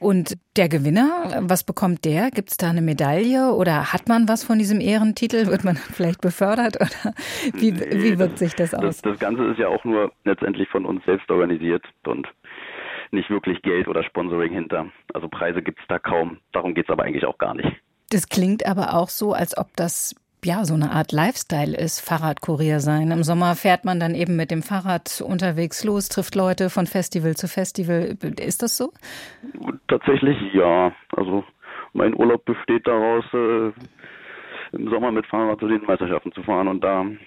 Und 0.00 0.38
der 0.56 0.68
Gewinner, 0.68 1.40
was 1.42 1.64
bekommt 1.64 2.04
der? 2.04 2.30
Gibt 2.30 2.50
es 2.50 2.56
da 2.56 2.70
eine 2.70 2.82
Medaille 2.82 3.52
oder 3.52 3.92
hat 3.92 4.08
man 4.08 4.28
was 4.28 4.44
von 4.44 4.58
diesem 4.58 4.80
Ehrentitel? 4.80 5.48
Wird 5.48 5.64
man 5.64 5.76
vielleicht 5.92 6.20
befördert 6.20 6.76
oder 6.76 7.14
wie, 7.54 7.72
nee, 7.72 7.90
wie 7.90 8.18
wirkt 8.18 8.38
sich 8.38 8.54
das 8.54 8.74
aus? 8.74 8.82
Das, 8.82 9.02
das 9.02 9.18
Ganze 9.18 9.44
ist 9.46 9.58
ja 9.58 9.68
auch 9.68 9.84
nur 9.84 10.12
letztendlich 10.24 10.68
von 10.68 10.84
uns 10.84 11.04
selbst 11.04 11.28
organisiert 11.30 11.84
und 12.04 12.28
nicht 13.12 13.30
wirklich 13.30 13.62
Geld 13.62 13.88
oder 13.88 14.02
Sponsoring 14.02 14.52
hinter. 14.52 14.86
Also 15.14 15.28
Preise 15.28 15.62
gibt 15.62 15.80
es 15.80 15.86
da 15.88 15.98
kaum. 15.98 16.38
Darum 16.52 16.74
geht 16.74 16.86
es 16.86 16.90
aber 16.90 17.04
eigentlich 17.04 17.24
auch 17.24 17.38
gar 17.38 17.54
nicht. 17.54 17.70
Das 18.10 18.28
klingt 18.28 18.66
aber 18.66 18.94
auch 18.94 19.08
so, 19.08 19.32
als 19.32 19.56
ob 19.56 19.68
das 19.76 20.14
ja, 20.44 20.64
so 20.64 20.74
eine 20.74 20.92
Art 20.92 21.12
Lifestyle 21.12 21.76
ist, 21.76 22.00
Fahrradkurier 22.00 22.80
sein. 22.80 23.10
Im 23.10 23.24
Sommer 23.24 23.56
fährt 23.56 23.84
man 23.84 23.98
dann 23.98 24.14
eben 24.14 24.36
mit 24.36 24.50
dem 24.50 24.62
Fahrrad 24.62 25.20
unterwegs 25.20 25.82
los, 25.84 26.08
trifft 26.08 26.34
Leute 26.36 26.70
von 26.70 26.86
Festival 26.86 27.34
zu 27.34 27.48
Festival. 27.48 28.16
Ist 28.40 28.62
das 28.62 28.76
so? 28.76 28.92
Tatsächlich 29.88 30.36
ja. 30.54 30.92
Also 31.16 31.44
mein 31.92 32.14
Urlaub 32.14 32.44
besteht 32.44 32.86
daraus, 32.86 33.24
äh, 33.32 33.72
im 34.72 34.90
Sommer 34.90 35.10
mit 35.10 35.26
Fahrrad 35.26 35.58
zu 35.60 35.68
den 35.68 35.84
Meisterschaften 35.84 36.32
zu 36.32 36.42
fahren 36.42 36.68
und 36.68 36.84
da 36.84 37.00
ein 37.00 37.18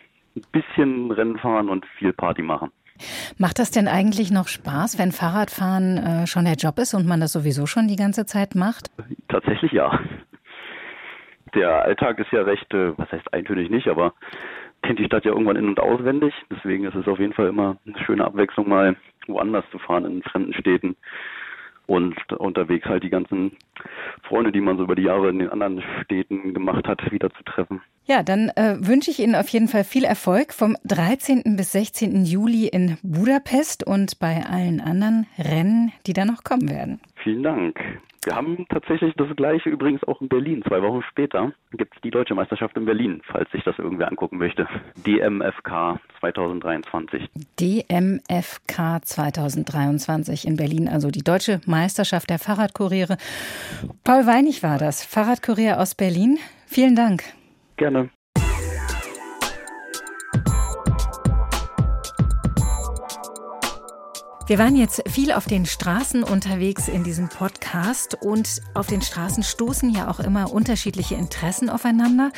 bisschen 0.52 1.12
Rennen 1.12 1.38
fahren 1.38 1.70
und 1.70 1.86
viel 1.98 2.14
Party 2.14 2.42
machen. 2.42 2.72
Macht 3.38 3.60
das 3.60 3.72
denn 3.72 3.88
eigentlich 3.88 4.32
noch 4.32 4.48
Spaß, 4.48 5.00
wenn 5.00 5.12
Fahrradfahren 5.12 5.98
äh, 5.98 6.28
schon 6.28 6.46
der 6.46 6.56
Job 6.56 6.78
ist 6.80 6.94
und 6.94 7.08
man 7.08 7.20
das 7.20 7.34
sowieso 7.34 7.66
schon 7.66 7.88
die 7.88 7.96
ganze 7.96 8.26
Zeit 8.26 8.56
macht? 8.56 8.90
Tatsächlich 9.28 9.72
ja. 9.72 10.00
Der 11.54 11.84
Alltag 11.84 12.20
ist 12.20 12.32
ja 12.32 12.44
recht, 12.44 12.74
äh, 12.74 12.98
was 12.98 13.12
heißt 13.12 13.34
eintönig 13.34 13.70
nicht, 13.70 13.88
aber 13.88 14.14
kennt 14.84 15.00
die 15.00 15.06
Stadt 15.06 15.26
ja 15.26 15.32
irgendwann 15.32 15.58
in- 15.58 15.68
und 15.68 15.80
auswendig. 15.80 16.34
Deswegen 16.50 16.86
ist 16.86 16.96
es 16.96 17.08
auf 17.08 17.20
jeden 17.20 17.34
Fall 17.34 17.48
immer 17.48 17.78
eine 17.86 18.00
schöne 18.06 18.26
Abwechslung, 18.26 18.70
mal 18.70 18.96
woanders 19.28 19.66
zu 19.72 19.80
fahren 19.80 20.06
in 20.06 20.24
fremden 20.24 20.54
Städten 20.54 20.96
und 21.92 22.16
unterwegs 22.32 22.86
halt 22.86 23.04
die 23.04 23.10
ganzen 23.10 23.52
Freunde, 24.24 24.54
die 24.54 24.62
man 24.62 24.78
so 24.78 24.84
über 24.84 24.96
die 24.96 25.04
Jahre 25.04 25.30
in 25.30 25.40
den 25.40 25.50
anderen 25.50 25.84
Städten 26.04 26.54
gemacht 26.54 26.88
hat, 26.88 27.12
wieder 27.12 27.30
zu 27.32 27.44
treffen. 27.44 27.82
Ja, 28.06 28.24
dann 28.24 28.50
äh, 28.56 28.78
wünsche 28.80 29.12
ich 29.12 29.20
Ihnen 29.20 29.36
auf 29.36 29.50
jeden 29.50 29.68
Fall 29.68 29.84
viel 29.84 30.06
Erfolg 30.06 30.54
vom 30.54 30.78
13. 30.86 31.58
bis 31.58 31.74
16. 31.74 32.24
Juli 32.24 32.68
in 32.68 32.98
Budapest 33.04 33.86
und 33.86 34.20
bei 34.20 34.42
allen 34.50 34.80
anderen 34.80 35.28
Rennen, 35.38 35.92
die 36.08 36.14
da 36.14 36.24
noch 36.24 36.46
kommen 36.46 36.70
werden. 36.70 37.02
Vielen 37.24 37.44
Dank. 37.44 37.78
Wir 38.24 38.36
haben 38.36 38.68
tatsächlich 38.70 39.16
das 39.16 39.36
gleiche 39.36 39.70
übrigens 39.70 40.04
auch 40.04 40.22
in 40.22 40.30
Berlin. 40.30 40.64
Zwei 40.68 40.84
Wochen 40.84 41.02
später 41.10 41.54
gibt 41.72 41.96
es 41.96 42.02
die 42.02 42.12
Deutsche 42.12 42.36
Meisterschaft 42.36 42.78
in 42.78 42.86
Berlin, 42.86 43.22
falls 43.26 43.50
sich 43.52 43.64
das 43.64 43.80
irgendwer 43.80 44.10
angucken 44.10 44.38
möchte. 44.38 44.68
DMFK 45.08 46.00
2023. 46.20 47.28
DMFK 47.60 49.04
2023 49.04 50.46
in 50.46 50.56
Berlin, 50.56 50.88
also 50.88 51.10
die 51.10 51.24
Deutsche 51.24 51.62
Meisterschaft 51.66 52.30
der 52.30 52.38
Fahrradkuriere. 52.38 53.18
Paul 54.04 54.28
Weinig 54.28 54.62
war 54.62 54.78
das, 54.78 55.04
Fahrradkurier 55.04 55.80
aus 55.80 55.96
Berlin. 55.96 56.38
Vielen 56.68 56.96
Dank. 56.96 57.24
Gerne. 57.78 58.12
Wir 64.52 64.60
waren 64.60 64.76
jetzt 64.76 65.10
viel 65.10 65.32
auf 65.32 65.46
den 65.46 65.66
Straßen 65.66 66.24
unterwegs 66.24 66.90
in 66.90 67.06
diesem 67.06 67.30
Podcast 67.30 68.18
und 68.20 68.62
auf 68.74 68.86
den 68.86 69.02
Straßen 69.02 69.44
stoßen 69.44 69.90
ja 69.92 70.10
auch 70.10 70.20
immer 70.20 70.52
unterschiedliche 70.52 71.16
Interessen 71.16 71.70
aufeinander. 71.70 72.34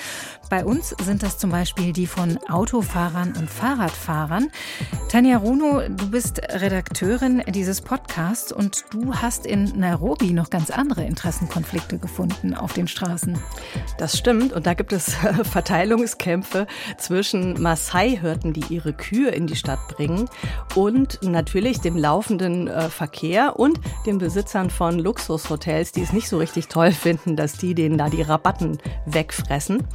Bei 0.48 0.64
uns 0.64 0.96
sind 1.02 1.24
das 1.24 1.40
zum 1.40 1.50
Beispiel 1.50 1.92
die 1.92 2.06
von 2.06 2.38
Autofahrern 2.48 3.34
und 3.36 3.50
Fahrradfahrern. 3.50 4.52
Tanja 5.10 5.38
Runo, 5.38 5.82
du 5.90 6.12
bist 6.12 6.40
Redakteurin 6.40 7.42
dieses 7.48 7.82
Podcasts 7.82 8.52
und 8.52 8.86
du 8.92 9.16
hast 9.16 9.48
in 9.48 9.80
Nairobi 9.80 10.34
noch 10.34 10.52
ganz 10.52 10.70
andere 10.70 11.06
Interessenkonflikte 11.06 11.98
gefunden 11.98 12.54
auf 12.54 12.74
den 12.74 12.88
Straßen. 12.88 13.40
Das 13.98 14.16
stimmt 14.16 14.54
und 14.54 14.68
da 14.68 14.76
gibt 14.76 14.94
es 14.94 15.16
Verteilungskämpfe 15.52 16.68
zwischen 17.00 17.60
Maasai-Hirten, 17.60 18.54
die 18.54 18.66
ihre 18.70 18.94
Kühe 18.94 19.32
in 19.32 19.48
die 19.48 19.56
Stadt 19.56 19.88
bringen 19.88 20.30
und 20.76 21.20
natürlich 21.24 21.82
dem 21.82 22.03
laufenden 22.04 22.68
äh, 22.68 22.90
Verkehr 22.90 23.58
und 23.58 23.80
den 24.06 24.18
Besitzern 24.18 24.70
von 24.70 25.00
Luxushotels, 25.00 25.94
die 25.94 26.02
es 26.02 26.12
nicht 26.12 26.28
so 26.28 26.38
richtig 26.38 26.68
toll 26.68 26.92
finden, 27.06 27.38
dass 27.38 27.54
die 27.54 27.74
denen 27.74 27.98
da 27.98 28.10
die 28.10 28.22
Rabatten 28.22 28.78
wegfressen. 29.06 29.88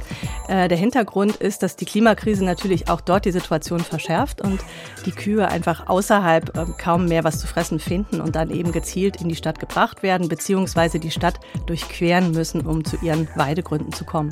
Äh, 0.47 0.67
der 0.67 0.77
Hintergrund 0.77 1.35
ist, 1.35 1.61
dass 1.61 1.75
die 1.75 1.85
Klimakrise 1.85 2.43
natürlich 2.43 2.89
auch 2.89 2.99
dort 2.99 3.25
die 3.25 3.31
Situation 3.31 3.79
verschärft 3.79 4.41
und 4.41 4.59
die 5.05 5.11
Kühe 5.11 5.47
einfach 5.47 5.87
außerhalb 5.87 6.57
äh, 6.57 6.65
kaum 6.79 7.05
mehr 7.05 7.23
was 7.23 7.39
zu 7.39 7.45
fressen 7.45 7.79
finden 7.79 8.21
und 8.21 8.35
dann 8.35 8.49
eben 8.49 8.71
gezielt 8.71 9.21
in 9.21 9.29
die 9.29 9.35
Stadt 9.35 9.59
gebracht 9.59 10.01
werden, 10.01 10.27
beziehungsweise 10.27 10.99
die 10.99 11.11
Stadt 11.11 11.39
durchqueren 11.67 12.31
müssen, 12.31 12.65
um 12.65 12.83
zu 12.83 12.97
ihren 13.03 13.29
Weidegründen 13.35 13.93
zu 13.93 14.03
kommen. 14.03 14.31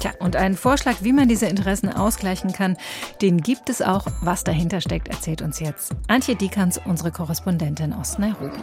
Tja, 0.00 0.12
und 0.20 0.36
einen 0.36 0.56
Vorschlag, 0.56 0.96
wie 1.00 1.12
man 1.12 1.28
diese 1.28 1.46
Interessen 1.46 1.92
ausgleichen 1.92 2.52
kann, 2.52 2.76
den 3.22 3.40
gibt 3.40 3.68
es 3.70 3.82
auch. 3.82 4.06
Was 4.22 4.44
dahinter 4.44 4.80
steckt, 4.80 5.08
erzählt 5.08 5.42
uns 5.42 5.60
jetzt 5.60 5.92
Antje 6.08 6.36
Dikans, 6.36 6.80
unsere 6.84 7.10
Korrespondentin 7.10 7.92
aus 7.92 8.18
Nairobi. 8.18 8.60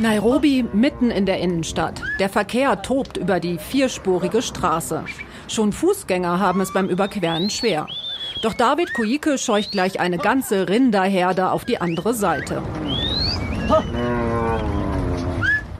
Nairobi 0.00 0.64
mitten 0.72 1.10
in 1.10 1.26
der 1.26 1.40
Innenstadt. 1.40 2.00
Der 2.18 2.30
Verkehr 2.30 2.80
tobt 2.80 3.18
über 3.18 3.38
die 3.38 3.58
vierspurige 3.58 4.40
Straße. 4.40 5.04
Schon 5.46 5.72
Fußgänger 5.72 6.40
haben 6.40 6.62
es 6.62 6.72
beim 6.72 6.88
Überqueren 6.88 7.50
schwer. 7.50 7.86
Doch 8.42 8.54
David 8.54 8.94
Koike 8.94 9.36
scheucht 9.36 9.72
gleich 9.72 10.00
eine 10.00 10.16
ganze 10.16 10.68
Rinderherde 10.68 11.50
auf 11.50 11.66
die 11.66 11.78
andere 11.78 12.14
Seite. 12.14 12.62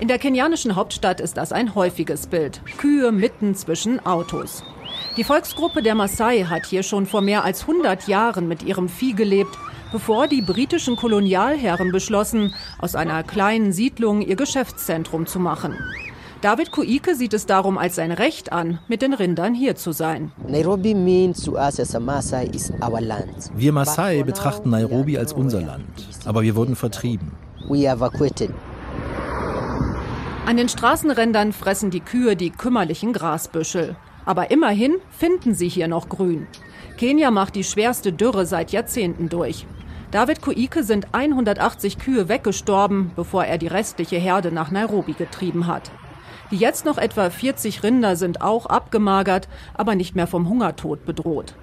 In 0.01 0.09
der 0.09 0.19
kenianischen 0.19 0.77
Hauptstadt 0.77 1.21
ist 1.21 1.37
das 1.37 1.53
ein 1.53 1.75
häufiges 1.75 2.27
Bild. 2.27 2.63
Kühe 2.79 3.13
mitten 3.13 3.55
zwischen 3.55 4.05
Autos. 4.07 4.65
Die 5.19 5.25
Volksgruppe 5.25 5.83
der 5.83 5.95
Maasai 5.95 6.45
hat 6.45 6.65
hier 6.65 6.83
schon 6.83 7.05
vor 7.05 7.21
mehr 7.21 7.45
als 7.45 7.63
100 7.69 8.09
Jahren 8.09 8.49
mit 8.49 8.63
ihrem 8.63 8.89
Vieh 8.89 9.13
gelebt, 9.13 9.59
bevor 9.93 10.27
die 10.27 10.41
britischen 10.41 10.97
Kolonialherren 10.97 11.93
beschlossen, 11.93 12.55
aus 12.79 12.95
einer 12.95 13.23
kleinen 13.25 13.73
Siedlung 13.73 14.23
ihr 14.23 14.37
Geschäftszentrum 14.37 15.27
zu 15.27 15.39
machen. 15.39 15.77
David 16.41 16.73
Kuike 16.73 17.15
sieht 17.15 17.35
es 17.35 17.45
darum 17.45 17.77
als 17.77 17.97
sein 17.97 18.11
Recht 18.11 18.53
an, 18.53 18.79
mit 18.89 19.03
den 19.03 19.13
Rindern 19.13 19.53
hier 19.53 19.77
zu 19.77 19.93
sein. 19.93 20.33
Wir 23.55 23.73
Maasai 23.75 24.23
betrachten 24.23 24.71
Nairobi 24.71 25.19
als 25.19 25.35
unser 25.35 25.61
Land, 25.61 26.09
aber 26.25 26.41
wir 26.41 26.57
wurden 26.57 26.75
vertrieben. 26.75 27.33
An 30.47 30.57
den 30.57 30.69
Straßenrändern 30.69 31.53
fressen 31.53 31.91
die 31.91 32.01
Kühe 32.01 32.35
die 32.35 32.51
kümmerlichen 32.51 33.13
Grasbüschel. 33.13 33.97
Aber 34.25 34.51
immerhin 34.51 34.97
finden 35.11 35.55
sie 35.55 35.69
hier 35.69 35.87
noch 35.87 36.09
Grün. 36.09 36.47
Kenia 36.97 37.31
macht 37.31 37.55
die 37.55 37.65
schwerste 37.65 38.13
Dürre 38.13 38.47
seit 38.47 38.73
Jahrzehnten 38.73 39.29
durch. 39.29 39.67
David 40.11 40.43
Kuike 40.43 40.83
sind 40.83 41.09
180 41.13 41.99
Kühe 41.99 42.29
weggestorben, 42.29 43.13
bevor 43.15 43.45
er 43.45 43.59
die 43.59 43.69
restliche 43.69 44.17
Herde 44.17 44.51
nach 44.51 44.71
Nairobi 44.71 45.13
getrieben 45.13 45.67
hat. 45.67 45.91
Die 46.51 46.57
jetzt 46.57 46.85
noch 46.85 46.99
etwa 46.99 47.31
40 47.31 47.85
Rinder 47.85 48.17
sind 48.17 48.43
auch 48.43 48.67
abgemagert, 48.67 49.49
aber 49.75 49.95
nicht 49.95 50.17
mehr 50.17 50.27
vom 50.27 50.49
Hungertod 50.49 51.05
bedroht. 51.05 51.55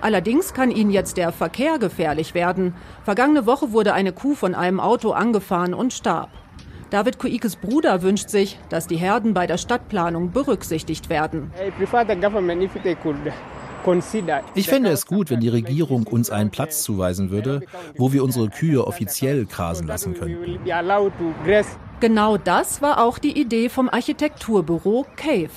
Allerdings 0.00 0.54
kann 0.54 0.70
ihnen 0.70 0.92
jetzt 0.92 1.16
der 1.16 1.32
Verkehr 1.32 1.78
gefährlich 1.78 2.34
werden. 2.34 2.74
Vergangene 3.02 3.44
Woche 3.46 3.72
wurde 3.72 3.92
eine 3.92 4.12
Kuh 4.12 4.34
von 4.34 4.54
einem 4.54 4.78
Auto 4.78 5.10
angefahren 5.10 5.74
und 5.74 5.92
starb. 5.92 6.30
David 6.90 7.18
Kuikes 7.18 7.56
Bruder 7.56 8.02
wünscht 8.02 8.28
sich, 8.28 8.58
dass 8.68 8.86
die 8.86 8.96
Herden 8.96 9.34
bei 9.34 9.46
der 9.46 9.58
Stadtplanung 9.58 10.30
berücksichtigt 10.30 11.10
werden. 11.10 11.50
Ich 14.54 14.68
fände 14.68 14.90
es 14.90 15.06
gut, 15.06 15.30
wenn 15.30 15.40
die 15.40 15.48
Regierung 15.48 16.06
uns 16.06 16.30
einen 16.30 16.50
Platz 16.50 16.82
zuweisen 16.82 17.30
würde, 17.30 17.62
wo 17.96 18.12
wir 18.12 18.24
unsere 18.24 18.48
Kühe 18.48 18.86
offiziell 18.86 19.46
grasen 19.46 19.86
lassen 19.86 20.14
können. 20.14 20.58
Genau 22.00 22.36
das 22.36 22.82
war 22.82 23.02
auch 23.02 23.18
die 23.18 23.40
Idee 23.40 23.68
vom 23.68 23.88
Architekturbüro 23.88 25.06
Cave. 25.16 25.50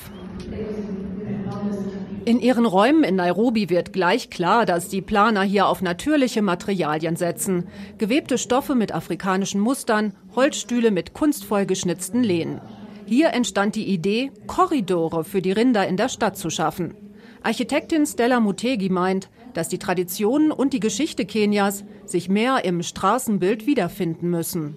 In 2.30 2.40
ihren 2.40 2.68
Räumen 2.68 3.04
in 3.04 3.16
Nairobi 3.16 3.72
wird 3.72 3.92
gleich 3.92 4.30
klar, 4.30 4.68
dass 4.68 4.88
die 4.88 5.02
Planer 5.02 5.42
hier 5.42 5.68
auf 5.68 5.82
natürliche 5.82 6.44
Materialien 6.44 7.16
setzen. 7.16 7.68
Gewebte 7.98 8.38
Stoffe 8.38 8.76
mit 8.76 8.94
afrikanischen 8.94 9.60
Mustern, 9.60 10.14
Holzstühle 10.36 10.92
mit 10.92 11.16
kunstvoll 11.16 11.66
geschnitzten 11.66 12.24
Lehnen. 12.24 12.62
Hier 13.08 13.34
entstand 13.34 13.74
die 13.74 13.88
Idee, 13.88 14.32
Korridore 14.46 15.24
für 15.24 15.42
die 15.42 15.54
Rinder 15.54 15.88
in 15.88 15.98
der 15.98 16.08
Stadt 16.08 16.38
zu 16.38 16.52
schaffen. 16.52 16.94
Architektin 17.42 18.06
Stella 18.06 18.40
Mutegi 18.40 18.90
meint, 18.90 19.32
dass 19.56 19.68
die 19.68 19.80
Traditionen 19.80 20.52
und 20.52 20.74
die 20.74 20.80
Geschichte 20.80 21.26
Kenias 21.26 21.84
sich 22.12 22.30
mehr 22.30 22.66
im 22.66 22.84
Straßenbild 22.84 23.66
wiederfinden 23.66 24.30
müssen. 24.30 24.76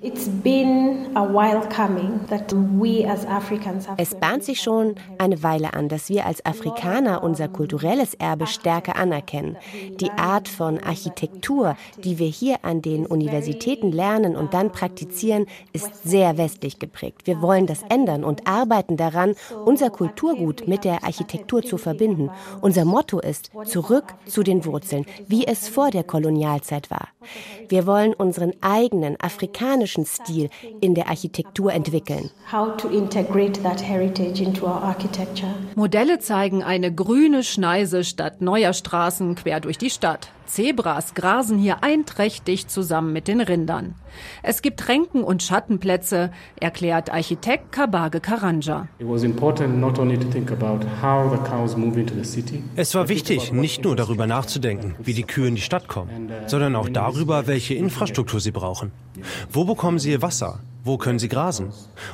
Es 3.97 4.15
bahnt 4.15 4.45
sich 4.45 4.61
schon 4.61 4.95
eine 5.19 5.43
Weile 5.43 5.75
an, 5.75 5.89
dass 5.89 6.09
wir 6.09 6.27
als 6.27 6.45
Afrikaner 6.45 7.23
unser 7.23 7.49
kulturelles 7.49 8.15
Erbe 8.15 8.47
stärker 8.47 8.97
anerkennen. 8.97 9.57
Die 10.01 10.11
Art 10.11 10.49
von 10.49 10.79
Architektur, 10.79 11.77
die 12.05 12.19
wir 12.19 12.29
hier 12.29 12.65
an 12.65 12.83
den 12.83 13.07
Universitäten 13.07 13.93
lernen 13.93 14.37
und 14.37 14.55
dann 14.55 14.73
praktizieren, 14.73 15.47
ist 15.73 16.05
sehr 16.05 16.39
westlich 16.39 16.79
geprägt. 16.79 17.27
Wir 17.27 17.43
wollen 17.43 17.67
das 17.67 17.83
ändern 17.89 18.25
und 18.25 18.47
arbeiten 18.47 18.97
daran, 18.97 19.35
unser 19.65 19.91
Kulturgut 19.91 20.69
mit 20.69 20.85
der 20.85 21.05
Architektur 21.05 21.63
zu 21.63 21.79
verbinden. 21.79 22.31
Unser 22.61 22.85
Motto 22.85 23.21
ist 23.21 23.51
zurück 23.65 24.15
zu 24.27 24.43
den 24.43 24.65
Wurzeln, 24.65 25.07
wie 25.27 25.47
es 25.47 25.69
vor 25.69 25.91
der 25.91 26.05
Kolonialzeit 26.05 26.91
war. 26.91 27.09
Wir 27.69 27.87
wollen 27.87 28.15
unseren 28.15 28.53
eigenen 28.61 29.17
afrikanischen 29.21 30.07
Stil 30.07 30.51
in 30.81 30.95
der 30.95 31.09
Architektur 31.09 31.73
entwickeln. 31.73 32.31
Modelle 35.75 36.19
zeigen 36.19 36.63
eine 36.63 36.95
grüne 36.95 37.43
Schneise 37.43 38.05
statt 38.05 38.41
neuer 38.41 38.73
Straßen 38.73 39.35
quer 39.35 39.61
durch 39.61 39.79
die 39.79 39.91
Stadt. 39.91 40.31
Zebras 40.53 41.15
grasen 41.15 41.59
hier 41.59 41.83
einträchtig 41.83 42.69
zusammen 42.69 43.15
mit 43.15 43.27
den 43.27 43.41
Rindern. 43.41 43.95
Es 44.43 44.61
gibt 44.61 44.87
Ränken 44.87 45.25
und 45.25 45.43
Schattenplätze, 45.43 46.31
erklärt 46.61 47.11
Architekt 47.11 47.73
Kabage 47.73 48.21
Karanja. 48.21 48.87
Es 52.77 52.95
war 52.95 53.09
wichtig, 53.09 53.53
nicht 53.53 53.85
nur 53.85 53.97
darüber 53.97 54.27
nachzudenken, 54.27 54.95
wie 55.03 55.15
die 55.15 55.23
Kühe 55.23 55.49
in 55.49 55.55
die 55.55 55.63
Stadt 55.63 55.89
kommen, 55.89 56.31
sondern 56.47 56.77
auch 56.77 56.91
darüber, 56.91 57.47
welche 57.47 57.73
Infrastruktur 57.73 58.41
sie 58.41 58.51
brauchen. 58.51 58.93
Wo 59.51 59.65
bekommen 59.65 59.99
sie 59.99 60.11
ihr 60.11 60.21
Wasser? 60.21 60.61
Wo 60.85 60.99
können 60.99 61.21
sie 61.21 61.29
grasen? 61.29 61.69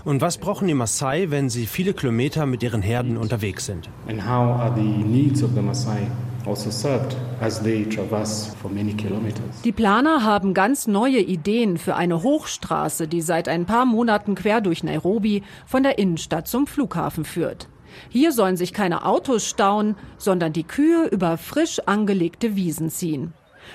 Und 0.05 0.21
was 0.21 0.37
brauchen 0.37 0.69
die 0.69 0.75
Maasai, 0.75 1.31
wenn 1.31 1.49
sie 1.49 1.65
viele 1.65 1.95
Kilometer 1.95 2.45
mit 2.45 2.63
ihren 2.63 2.83
Herden 2.83 3.17
unterwegs 3.17 3.65
sind? 3.65 3.89
And 4.07 4.23
how 4.23 4.61
are 4.61 4.75
the 4.75 4.83
needs 4.83 5.43
of 5.43 5.53
the 5.55 5.63
Maasai 5.63 6.07
also 6.45 6.71
served 6.71 7.17
as 7.41 7.63
they 7.63 7.87
traverse 7.87 8.55
for 8.61 8.71
many 8.71 8.93
kilometers? 8.93 9.63
Die 9.65 9.73
Planer 9.73 10.23
haben 10.23 10.53
ganz 10.53 10.87
neue 10.87 11.21
Ideen 11.21 11.79
für 11.79 11.97
eine 11.97 12.23
Hochstraße, 12.23 13.09
die 13.09 13.23
seit 13.23 13.49
ein 13.49 13.65
paar 13.65 13.87
Monaten 13.87 14.35
quer 14.35 14.61
durch 14.61 14.85
Nairobi 14.85 15.43
von 15.65 15.83
der 15.83 15.99
Innenstadt 15.99 16.47
zum 16.47 16.67
Flughafen 16.67 17.25
führt. 17.25 17.69
Hier 18.11 18.33
sollen 18.33 18.59
sich 18.59 18.75
keine 18.75 19.07
Autos 19.07 19.47
stauen, 19.47 19.97
sondern 20.19 20.53
die 20.53 20.65
Kühe 20.65 21.07
über 21.07 21.39
frisch 21.39 21.81
angelegte 21.87 22.55
Wiesen 22.55 22.91
ziehen. 22.91 23.33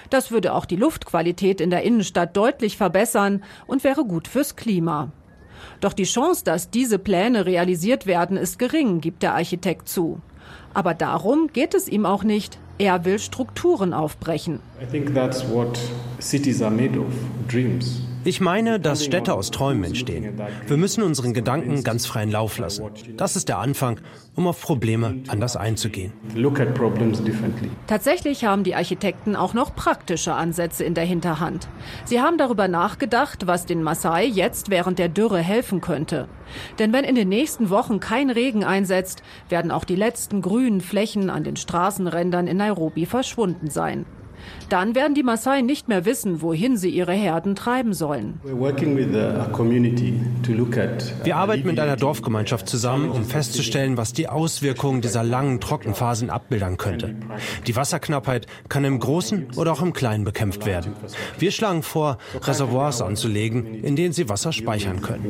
Das 0.10 0.32
würde 0.32 0.54
auch 0.54 0.66
die 0.66 0.76
Luftqualität 0.76 1.62
in 1.62 1.70
der 1.70 1.84
Innenstadt 1.84 2.36
deutlich 2.36 2.78
verbessern 2.78 3.44
und 3.68 3.84
wäre 3.84 4.06
gut 4.06 4.28
fürs 4.28 4.56
Klima. 4.56 5.12
Doch 5.80 5.94
die 5.94 6.04
Chance, 6.04 6.44
dass 6.44 6.70
diese 6.70 7.00
Pläne 7.00 7.46
realisiert 7.46 8.06
werden, 8.06 8.38
ist 8.38 8.60
gering, 8.60 9.02
gibt 9.02 9.24
der 9.24 9.36
Architekt 9.36 9.90
zu. 9.90 10.22
Aber 10.74 10.94
darum 10.94 11.50
geht 11.54 11.74
es 11.74 11.88
ihm 11.88 12.06
auch 12.06 12.24
nicht. 12.24 12.60
Er 12.78 13.06
will 13.06 13.20
Strukturen 13.20 13.94
aufbrechen. 13.94 14.60
I 14.82 14.86
think 14.86 15.14
that's 15.14 15.48
what 15.50 15.80
cities 16.20 16.62
are 16.62 16.72
made 16.72 17.00
of, 17.00 17.14
dreams. 17.48 18.02
Ich 18.26 18.40
meine, 18.40 18.80
dass 18.80 19.04
Städte 19.04 19.34
aus 19.34 19.52
Träumen 19.52 19.84
entstehen. 19.84 20.42
Wir 20.68 20.78
müssen 20.78 21.04
unseren 21.04 21.34
Gedanken 21.34 21.84
ganz 21.84 22.06
freien 22.06 22.32
Lauf 22.32 22.58
lassen. 22.58 22.86
Das 23.18 23.36
ist 23.36 23.50
der 23.50 23.60
Anfang, 23.60 24.00
um 24.36 24.48
auf 24.48 24.62
Probleme 24.62 25.24
anders 25.28 25.58
einzugehen. 25.58 26.14
Tatsächlich 27.88 28.46
haben 28.46 28.64
die 28.64 28.76
Architekten 28.76 29.36
auch 29.36 29.54
noch 29.54 29.76
praktische 29.76 30.34
Ansätze 30.34 30.84
in 30.84 30.94
der 30.94 31.06
Hinterhand. 31.06 31.68
Sie 32.06 32.22
haben 32.22 32.38
darüber 32.38 32.68
nachgedacht, 32.68 33.46
was 33.46 33.66
den 33.66 33.84
Maasai 33.84 34.26
jetzt 34.26 34.70
während 34.70 35.00
der 35.00 35.10
Dürre 35.10 35.40
helfen 35.40 35.82
könnte. 35.82 36.28
Denn 36.80 36.94
wenn 36.94 37.04
in 37.04 37.16
den 37.16 37.30
nächsten 37.30 37.70
Wochen 37.70 38.00
kein 38.00 38.30
Regen 38.30 38.64
einsetzt, 38.64 39.24
werden 39.50 39.72
auch 39.72 39.84
die 39.84 39.96
letzten 39.96 40.42
grünen 40.42 40.82
Flächen 40.82 41.30
an 41.30 41.44
den 41.44 41.56
Straßenrändern 41.56 42.48
in 42.48 42.58
Nairobi 42.58 43.06
verschwunden 43.06 43.70
sein. 43.70 44.06
Dann 44.70 44.96
werden 44.96 45.14
die 45.14 45.24
Maasai 45.24 45.62
nicht 45.62 45.88
mehr 45.88 46.06
wissen, 46.06 46.42
wohin 46.42 46.78
sie 46.78 46.90
ihre 46.90 47.14
Herden 47.14 47.56
treiben 47.56 47.94
sollen. 47.94 48.40
Wir 48.44 48.56
arbeiten 51.36 51.68
mit 51.68 51.80
einer 51.80 51.96
Dorfgemeinschaft 51.96 52.68
zusammen, 52.68 53.10
um 53.10 53.24
festzustellen, 53.24 53.98
was 53.98 54.14
die 54.14 54.30
Auswirkungen 54.30 55.02
dieser 55.02 55.24
langen 55.24 55.60
Trockenphasen 55.60 56.30
abbilden 56.30 56.78
könnte. 56.78 57.16
Die 57.68 57.76
Wasserknappheit 57.76 58.48
kann 58.70 58.86
im 58.86 59.00
Großen 59.00 59.48
oder 59.56 59.74
auch 59.74 59.82
im 59.82 59.94
Kleinen 59.94 60.24
bekämpft 60.24 60.66
werden. 60.66 60.94
Wir 61.38 61.52
schlagen 61.52 61.84
vor, 61.84 62.18
Reservoirs 62.42 63.02
anzulegen, 63.02 63.84
in 63.84 63.96
denen 63.96 64.14
sie 64.14 64.30
Wasser 64.30 64.52
speichern 64.52 65.02
können. 65.02 65.26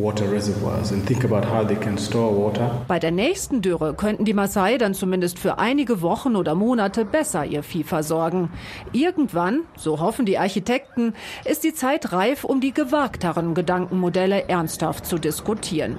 Bei 2.88 3.00
der 3.00 3.12
nächsten 3.12 3.62
Dürre 3.62 3.94
könnten 3.94 4.26
die 4.26 4.34
Maasai 4.34 4.78
dann 4.78 4.94
zumindest 4.94 5.40
für 5.40 5.58
einige 5.58 6.02
Wochen 6.02 6.36
oder 6.36 6.56
Monate 6.56 7.06
besser 7.06 7.46
ihr 7.46 7.64
Vieh 7.64 7.84
versorgen. 7.84 8.50
Irgendwann, 9.24 9.62
so 9.78 10.02
hoffen 10.02 10.26
die 10.26 10.38
Architekten, 10.38 11.14
ist 11.46 11.64
die 11.64 11.74
Zeit 11.74 12.12
reif, 12.12 12.44
um 12.44 12.60
die 12.60 12.74
gewagteren 12.74 13.54
Gedankenmodelle 13.54 14.50
ernsthaft 14.50 15.06
zu 15.06 15.18
diskutieren. 15.18 15.98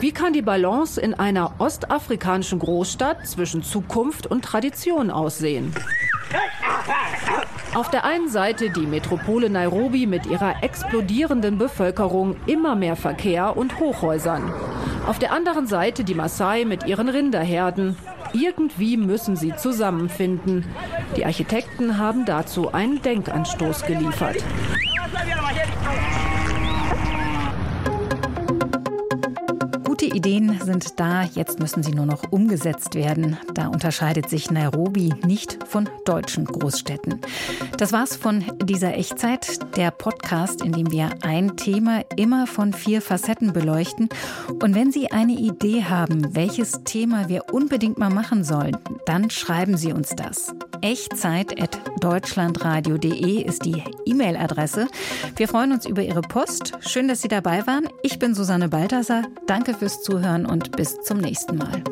Wie 0.00 0.12
kann 0.12 0.34
die 0.34 0.42
Balance 0.42 1.00
in 1.00 1.14
einer 1.14 1.52
ostafrikanischen 1.60 2.58
Großstadt 2.58 3.26
zwischen 3.26 3.62
Zukunft 3.62 4.26
und 4.26 4.44
Tradition 4.44 5.10
aussehen? 5.10 5.74
Auf 7.74 7.88
der 7.88 8.04
einen 8.04 8.28
Seite 8.28 8.68
die 8.68 8.86
Metropole 8.86 9.48
Nairobi 9.48 10.06
mit 10.06 10.26
ihrer 10.26 10.62
explodierenden 10.62 11.56
Bevölkerung, 11.56 12.36
immer 12.44 12.74
mehr 12.74 12.96
Verkehr 12.96 13.56
und 13.56 13.80
Hochhäusern. 13.80 14.52
Auf 15.06 15.18
der 15.18 15.32
anderen 15.32 15.66
Seite 15.66 16.04
die 16.04 16.14
Maasai 16.14 16.66
mit 16.66 16.84
ihren 16.84 17.08
Rinderherden. 17.08 17.96
Irgendwie 18.34 18.98
müssen 18.98 19.36
sie 19.36 19.56
zusammenfinden. 19.56 20.66
Die 21.16 21.24
Architekten 21.24 21.98
haben 21.98 22.24
dazu 22.24 22.72
einen 22.72 23.02
Denkanstoß 23.02 23.84
geliefert. 23.84 24.36
Ideen 30.18 30.58
sind 30.64 30.98
da, 30.98 31.22
jetzt 31.22 31.60
müssen 31.60 31.84
sie 31.84 31.92
nur 31.92 32.04
noch 32.04 32.32
umgesetzt 32.32 32.96
werden. 32.96 33.38
Da 33.54 33.68
unterscheidet 33.68 34.28
sich 34.28 34.50
Nairobi 34.50 35.14
nicht 35.24 35.60
von 35.64 35.88
deutschen 36.06 36.44
Großstädten. 36.44 37.20
Das 37.76 37.92
war's 37.92 38.16
von 38.16 38.42
dieser 38.60 38.96
Echtzeit, 38.96 39.60
der 39.76 39.92
Podcast, 39.92 40.62
in 40.62 40.72
dem 40.72 40.90
wir 40.90 41.10
ein 41.22 41.56
Thema 41.56 42.00
immer 42.16 42.48
von 42.48 42.72
vier 42.72 43.00
Facetten 43.00 43.52
beleuchten. 43.52 44.08
Und 44.60 44.74
wenn 44.74 44.90
Sie 44.90 45.12
eine 45.12 45.34
Idee 45.34 45.84
haben, 45.84 46.34
welches 46.34 46.82
Thema 46.82 47.28
wir 47.28 47.44
unbedingt 47.52 47.98
mal 47.98 48.10
machen 48.10 48.42
sollen, 48.42 48.76
dann 49.06 49.30
schreiben 49.30 49.76
Sie 49.76 49.92
uns 49.92 50.16
das. 50.16 50.52
Echtzeit.deutschlandradio.de 50.80 53.42
ist 53.42 53.64
die 53.64 53.84
E-Mail-Adresse. 54.04 54.88
Wir 55.36 55.46
freuen 55.46 55.70
uns 55.72 55.86
über 55.86 56.02
Ihre 56.02 56.22
Post. 56.22 56.72
Schön, 56.80 57.06
dass 57.06 57.22
Sie 57.22 57.28
dabei 57.28 57.68
waren. 57.68 57.88
Ich 58.02 58.18
bin 58.18 58.34
Susanne 58.34 58.68
Balthasar. 58.68 59.22
Danke 59.46 59.74
fürs 59.74 60.02
Zuhören 60.08 60.46
und 60.46 60.72
bis 60.72 60.98
zum 61.02 61.18
nächsten 61.18 61.58
Mal. 61.58 61.82